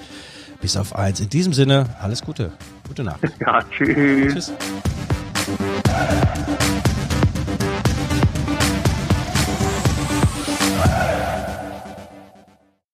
[0.60, 1.22] bis auf eins.
[1.22, 2.52] In diesem Sinne, alles Gute,
[2.86, 3.22] gute Nacht.
[3.40, 4.34] Ja, tschüss.
[4.34, 4.54] Tschüss.